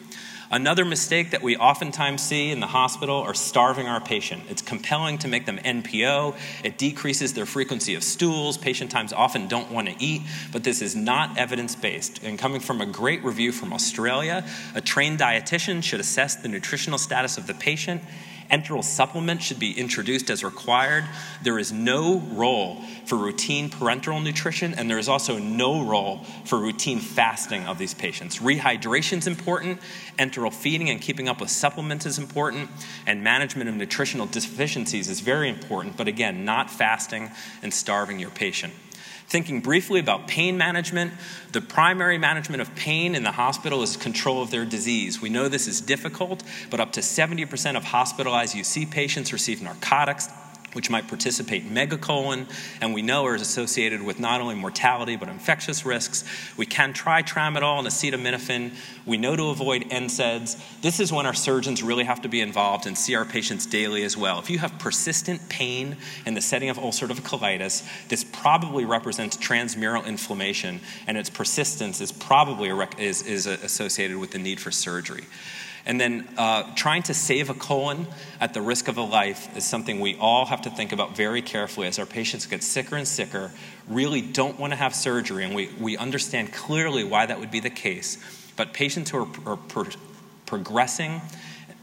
Another 0.51 0.83
mistake 0.83 1.31
that 1.31 1.41
we 1.41 1.55
oftentimes 1.55 2.21
see 2.21 2.51
in 2.51 2.59
the 2.59 2.67
hospital 2.67 3.15
are 3.15 3.33
starving 3.33 3.87
our 3.87 4.01
patient. 4.01 4.43
It's 4.49 4.61
compelling 4.61 5.17
to 5.19 5.29
make 5.29 5.45
them 5.45 5.57
NPO. 5.59 6.35
It 6.65 6.77
decreases 6.77 7.33
their 7.33 7.45
frequency 7.45 7.95
of 7.95 8.03
stools. 8.03 8.57
Patient 8.57 8.91
times 8.91 9.13
often 9.13 9.47
don't 9.47 9.71
want 9.71 9.87
to 9.87 9.95
eat, 10.03 10.23
but 10.51 10.65
this 10.65 10.81
is 10.81 10.93
not 10.93 11.37
evidence 11.37 11.73
based. 11.73 12.21
And 12.21 12.37
coming 12.37 12.59
from 12.59 12.81
a 12.81 12.85
great 12.85 13.23
review 13.23 13.53
from 13.53 13.71
Australia, 13.71 14.45
a 14.75 14.81
trained 14.81 15.19
dietitian 15.19 15.81
should 15.81 16.01
assess 16.01 16.35
the 16.35 16.49
nutritional 16.49 16.99
status 16.99 17.37
of 17.37 17.47
the 17.47 17.53
patient 17.53 18.01
Enteral 18.51 18.83
supplement 18.83 19.41
should 19.41 19.59
be 19.59 19.71
introduced 19.79 20.29
as 20.29 20.43
required. 20.43 21.05
There 21.41 21.57
is 21.57 21.71
no 21.71 22.19
role 22.19 22.81
for 23.05 23.15
routine 23.15 23.69
parenteral 23.69 24.21
nutrition, 24.21 24.73
and 24.73 24.89
there 24.89 24.97
is 24.97 25.07
also 25.07 25.37
no 25.37 25.85
role 25.85 26.25
for 26.43 26.59
routine 26.59 26.99
fasting 26.99 27.65
of 27.65 27.77
these 27.77 27.93
patients. 27.93 28.39
Rehydration 28.39 29.19
is 29.19 29.27
important, 29.27 29.79
enteral 30.19 30.53
feeding 30.53 30.89
and 30.89 30.99
keeping 30.99 31.29
up 31.29 31.39
with 31.39 31.49
supplements 31.49 32.05
is 32.05 32.17
important, 32.17 32.69
and 33.07 33.23
management 33.23 33.69
of 33.69 33.75
nutritional 33.75 34.25
deficiencies 34.25 35.07
is 35.07 35.21
very 35.21 35.47
important, 35.47 35.95
but 35.95 36.09
again, 36.09 36.43
not 36.43 36.69
fasting 36.69 37.31
and 37.61 37.73
starving 37.73 38.19
your 38.19 38.31
patient. 38.31 38.73
Thinking 39.31 39.61
briefly 39.61 40.01
about 40.01 40.27
pain 40.27 40.57
management, 40.57 41.13
the 41.53 41.61
primary 41.61 42.17
management 42.17 42.61
of 42.61 42.75
pain 42.75 43.15
in 43.15 43.23
the 43.23 43.31
hospital 43.31 43.81
is 43.81 43.95
control 43.95 44.41
of 44.41 44.51
their 44.51 44.65
disease. 44.65 45.21
We 45.21 45.29
know 45.29 45.47
this 45.47 45.69
is 45.69 45.79
difficult, 45.79 46.43
but 46.69 46.81
up 46.81 46.91
to 46.91 46.99
70% 46.99 47.77
of 47.77 47.85
hospitalized 47.85 48.57
UC 48.57 48.91
patients 48.91 49.31
receive 49.31 49.61
narcotics, 49.61 50.27
which 50.73 50.89
might 50.89 51.07
participate 51.07 51.63
in 51.63 51.69
megacolon, 51.69 52.45
and 52.81 52.93
we 52.93 53.01
know 53.01 53.25
are 53.25 53.35
associated 53.35 54.01
with 54.01 54.19
not 54.19 54.41
only 54.41 54.55
mortality 54.55 55.15
but 55.15 55.29
infectious 55.29 55.85
risks. 55.85 56.23
We 56.57 56.65
can 56.65 56.93
try 56.93 57.23
tramadol 57.23 57.79
and 57.79 57.87
acetaminophen. 57.87 58.73
We 59.05 59.17
know 59.17 59.35
to 59.35 59.49
avoid 59.49 59.83
NSAIDs. 59.83 60.81
This 60.81 60.99
is 60.99 61.11
when 61.11 61.25
our 61.25 61.33
surgeons 61.33 61.83
really 61.83 62.03
have 62.03 62.21
to 62.21 62.29
be 62.29 62.41
involved 62.41 62.85
and 62.85 62.97
see 62.97 63.15
our 63.15 63.25
patients 63.25 63.65
daily 63.65 64.03
as 64.03 64.15
well. 64.15 64.39
If 64.39 64.49
you 64.49 64.59
have 64.59 64.77
persistent 64.79 65.49
pain 65.49 65.97
in 66.25 66.33
the 66.33 66.41
setting 66.41 66.69
of 66.69 66.77
ulcerative 66.77 67.21
colitis, 67.21 67.87
this 68.07 68.23
probably 68.23 68.85
represents 68.85 69.37
transmural 69.37 70.05
inflammation, 70.05 70.81
and 71.07 71.17
its 71.17 71.29
persistence 71.29 72.01
is 72.01 72.11
probably 72.11 72.69
is, 72.97 73.21
is 73.23 73.45
associated 73.45 74.17
with 74.17 74.31
the 74.31 74.39
need 74.39 74.59
for 74.59 74.71
surgery. 74.71 75.25
And 75.85 75.99
then 75.99 76.27
uh, 76.37 76.63
trying 76.75 77.03
to 77.03 77.13
save 77.13 77.49
a 77.49 77.53
colon 77.53 78.07
at 78.39 78.53
the 78.53 78.61
risk 78.61 78.87
of 78.87 78.97
a 78.97 79.01
life 79.01 79.55
is 79.57 79.65
something 79.65 79.99
we 79.99 80.15
all 80.15 80.45
have 80.45 80.61
to 80.63 80.69
think 80.69 80.91
about 80.91 81.15
very 81.15 81.41
carefully 81.41 81.87
as 81.87 81.97
our 81.97 82.05
patients 82.05 82.45
get 82.45 82.63
sicker 82.63 82.95
and 82.95 83.07
sicker, 83.07 83.51
really 83.87 84.21
don't 84.21 84.59
want 84.59 84.73
to 84.73 84.77
have 84.77 84.93
surgery, 84.93 85.43
and 85.43 85.55
we, 85.55 85.69
we 85.79 85.97
understand 85.97 86.53
clearly 86.53 87.03
why 87.03 87.25
that 87.25 87.39
would 87.39 87.51
be 87.51 87.59
the 87.59 87.69
case. 87.69 88.17
But 88.55 88.73
patients 88.73 89.09
who 89.09 89.23
are, 89.23 89.53
are 89.53 89.57
pro- 89.57 89.85
progressing 90.45 91.21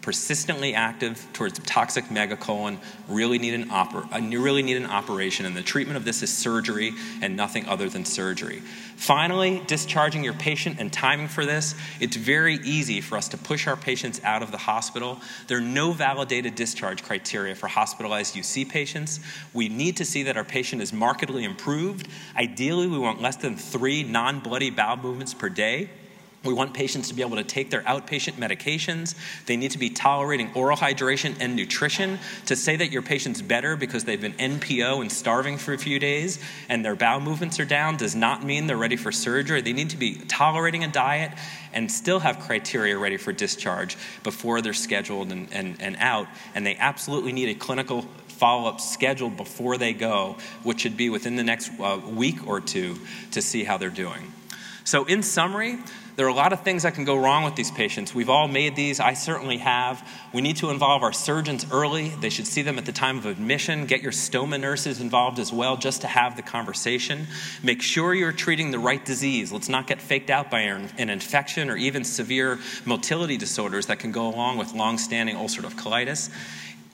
persistently 0.08 0.74
active 0.74 1.28
towards 1.34 1.58
toxic 1.66 2.06
megacolon 2.06 2.78
really 3.08 3.38
need 3.38 3.52
an 3.52 3.68
oper- 3.68 4.10
uh, 4.10 4.38
really 4.38 4.62
need 4.62 4.78
an 4.78 4.86
operation 4.86 5.44
and 5.44 5.54
the 5.54 5.60
treatment 5.60 5.98
of 5.98 6.04
this 6.06 6.22
is 6.22 6.34
surgery 6.34 6.94
and 7.20 7.36
nothing 7.36 7.66
other 7.66 7.90
than 7.90 8.06
surgery. 8.06 8.60
Finally 8.96 9.62
discharging 9.66 10.24
your 10.24 10.32
patient 10.32 10.76
and 10.80 10.90
timing 10.90 11.28
for 11.28 11.44
this 11.44 11.74
it's 12.00 12.16
very 12.16 12.54
easy 12.64 13.02
for 13.02 13.18
us 13.18 13.28
to 13.28 13.36
push 13.36 13.66
our 13.66 13.76
patients 13.76 14.18
out 14.24 14.42
of 14.42 14.50
the 14.50 14.56
hospital. 14.56 15.20
There 15.46 15.58
are 15.58 15.60
no 15.60 15.92
validated 15.92 16.54
discharge 16.54 17.02
criteria 17.02 17.54
for 17.54 17.66
hospitalized 17.66 18.34
uc 18.34 18.66
patients. 18.66 19.20
We 19.52 19.68
need 19.68 19.98
to 19.98 20.06
see 20.06 20.22
that 20.22 20.38
our 20.38 20.44
patient 20.44 20.80
is 20.80 20.90
markedly 20.90 21.44
improved. 21.44 22.08
Ideally 22.34 22.86
we 22.86 22.98
want 22.98 23.20
less 23.20 23.36
than 23.36 23.58
three 23.58 24.04
non-bloody 24.04 24.70
bowel 24.70 24.96
movements 24.96 25.34
per 25.34 25.50
day 25.50 25.90
we 26.44 26.54
want 26.54 26.72
patients 26.72 27.08
to 27.08 27.14
be 27.14 27.22
able 27.22 27.36
to 27.36 27.44
take 27.44 27.70
their 27.70 27.82
outpatient 27.82 28.34
medications. 28.34 29.16
They 29.46 29.56
need 29.56 29.72
to 29.72 29.78
be 29.78 29.90
tolerating 29.90 30.50
oral 30.54 30.76
hydration 30.76 31.34
and 31.40 31.56
nutrition. 31.56 32.18
To 32.46 32.54
say 32.54 32.76
that 32.76 32.92
your 32.92 33.02
patient's 33.02 33.42
better 33.42 33.76
because 33.76 34.04
they've 34.04 34.20
been 34.20 34.34
NPO 34.34 35.00
and 35.00 35.10
starving 35.10 35.58
for 35.58 35.72
a 35.72 35.78
few 35.78 35.98
days 35.98 36.38
and 36.68 36.84
their 36.84 36.94
bowel 36.94 37.20
movements 37.20 37.58
are 37.58 37.64
down 37.64 37.96
does 37.96 38.14
not 38.14 38.44
mean 38.44 38.68
they're 38.68 38.76
ready 38.76 38.96
for 38.96 39.10
surgery. 39.10 39.60
They 39.62 39.72
need 39.72 39.90
to 39.90 39.96
be 39.96 40.14
tolerating 40.14 40.84
a 40.84 40.88
diet 40.88 41.32
and 41.72 41.90
still 41.90 42.20
have 42.20 42.38
criteria 42.38 42.96
ready 42.96 43.16
for 43.16 43.32
discharge 43.32 43.96
before 44.22 44.62
they're 44.62 44.72
scheduled 44.72 45.32
and, 45.32 45.52
and, 45.52 45.82
and 45.82 45.96
out. 45.96 46.28
And 46.54 46.64
they 46.64 46.76
absolutely 46.76 47.32
need 47.32 47.48
a 47.48 47.54
clinical 47.54 48.02
follow 48.28 48.68
up 48.68 48.80
scheduled 48.80 49.36
before 49.36 49.76
they 49.76 49.92
go, 49.92 50.36
which 50.62 50.80
should 50.82 50.96
be 50.96 51.10
within 51.10 51.34
the 51.34 51.42
next 51.42 51.72
uh, 51.80 52.00
week 52.06 52.46
or 52.46 52.60
two 52.60 52.96
to 53.32 53.42
see 53.42 53.64
how 53.64 53.76
they're 53.76 53.90
doing. 53.90 54.32
So, 54.88 55.04
in 55.04 55.22
summary, 55.22 55.76
there 56.16 56.24
are 56.24 56.30
a 56.30 56.34
lot 56.34 56.54
of 56.54 56.62
things 56.62 56.84
that 56.84 56.94
can 56.94 57.04
go 57.04 57.14
wrong 57.14 57.44
with 57.44 57.56
these 57.56 57.70
patients. 57.70 58.14
We've 58.14 58.30
all 58.30 58.48
made 58.48 58.74
these, 58.74 59.00
I 59.00 59.12
certainly 59.12 59.58
have. 59.58 60.02
We 60.32 60.40
need 60.40 60.56
to 60.56 60.70
involve 60.70 61.02
our 61.02 61.12
surgeons 61.12 61.66
early. 61.70 62.08
They 62.08 62.30
should 62.30 62.46
see 62.46 62.62
them 62.62 62.78
at 62.78 62.86
the 62.86 62.92
time 62.92 63.18
of 63.18 63.26
admission. 63.26 63.84
Get 63.84 64.00
your 64.00 64.12
stoma 64.12 64.58
nurses 64.58 64.98
involved 65.02 65.40
as 65.40 65.52
well 65.52 65.76
just 65.76 66.00
to 66.00 66.06
have 66.06 66.36
the 66.36 66.42
conversation. 66.42 67.26
Make 67.62 67.82
sure 67.82 68.14
you're 68.14 68.32
treating 68.32 68.70
the 68.70 68.78
right 68.78 69.04
disease. 69.04 69.52
Let's 69.52 69.68
not 69.68 69.86
get 69.86 70.00
faked 70.00 70.30
out 70.30 70.50
by 70.50 70.60
an 70.60 71.10
infection 71.10 71.68
or 71.68 71.76
even 71.76 72.02
severe 72.02 72.58
motility 72.86 73.36
disorders 73.36 73.88
that 73.88 73.98
can 73.98 74.10
go 74.10 74.26
along 74.26 74.56
with 74.56 74.72
long 74.72 74.96
standing 74.96 75.36
ulcerative 75.36 75.74
colitis 75.74 76.30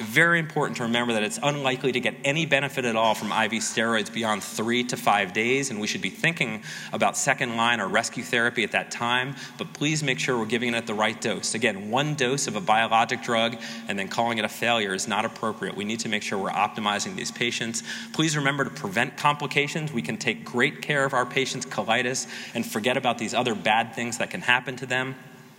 very 0.00 0.38
important 0.38 0.76
to 0.78 0.82
remember 0.82 1.12
that 1.12 1.22
it's 1.22 1.38
unlikely 1.42 1.92
to 1.92 2.00
get 2.00 2.14
any 2.24 2.46
benefit 2.46 2.84
at 2.84 2.96
all 2.96 3.14
from 3.14 3.28
IV 3.28 3.52
steroids 3.62 4.12
beyond 4.12 4.42
three 4.42 4.82
to 4.84 4.96
five 4.96 5.32
days, 5.32 5.70
and 5.70 5.80
we 5.80 5.86
should 5.86 6.02
be 6.02 6.10
thinking 6.10 6.62
about 6.92 7.16
second 7.16 7.56
line 7.56 7.80
or 7.80 7.86
rescue 7.86 8.24
therapy 8.24 8.64
at 8.64 8.72
that 8.72 8.90
time. 8.90 9.36
But 9.56 9.72
please 9.72 10.02
make 10.02 10.18
sure 10.18 10.36
we're 10.36 10.46
giving 10.46 10.74
it 10.74 10.76
at 10.76 10.86
the 10.86 10.94
right 10.94 11.20
dose. 11.20 11.54
Again, 11.54 11.90
one 11.90 12.14
dose 12.14 12.46
of 12.48 12.56
a 12.56 12.60
biologic 12.60 13.22
drug 13.22 13.56
and 13.88 13.98
then 13.98 14.08
calling 14.08 14.38
it 14.38 14.44
a 14.44 14.48
failure 14.48 14.94
is 14.94 15.06
not 15.06 15.24
appropriate. 15.24 15.76
We 15.76 15.84
need 15.84 16.00
to 16.00 16.08
make 16.08 16.22
sure 16.22 16.38
we're 16.38 16.50
optimizing 16.50 17.14
these 17.14 17.30
patients. 17.30 17.82
Please 18.12 18.36
remember 18.36 18.64
to 18.64 18.70
prevent 18.70 19.16
complications. 19.16 19.92
We 19.92 20.02
can 20.02 20.16
take 20.16 20.44
great 20.44 20.82
care 20.82 21.04
of 21.04 21.14
our 21.14 21.26
patients' 21.26 21.66
colitis 21.66 22.26
and 22.54 22.66
forget 22.66 22.96
about 22.96 23.18
these 23.18 23.34
other 23.34 23.54
bad 23.54 23.94
things 23.94 24.18
that 24.18 24.30
can 24.30 24.40
happen 24.40 24.76
to 24.76 24.86
them. 24.86 25.14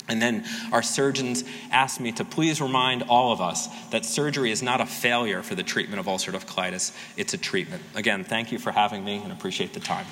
And 0.08 0.22
then 0.22 0.46
our 0.72 0.84
surgeons 0.84 1.44
asked 1.72 2.00
me 2.00 2.12
to 2.13 2.26
please 2.26 2.62
remind 2.62 3.04
all 3.04 3.32
of 3.32 3.41
us 3.41 3.68
that 3.89 4.06
surgery 4.06 4.52
is 4.52 4.62
not 4.62 4.82
a 4.82 4.86
failure 4.86 5.41
for 5.41 5.56
the 5.56 5.63
treatment 5.63 6.00
of 6.00 6.06
ulcerative 6.06 6.46
colitis, 6.46 6.96
it's 7.18 7.34
a 7.34 7.38
treatment. 7.38 7.82
Again, 7.96 8.24
thank 8.24 8.52
you 8.52 8.60
for 8.60 8.72
having 8.72 9.04
me 9.04 9.18
and 9.18 9.32
appreciate 9.32 9.74
the 9.74 9.80
time. 9.80 10.06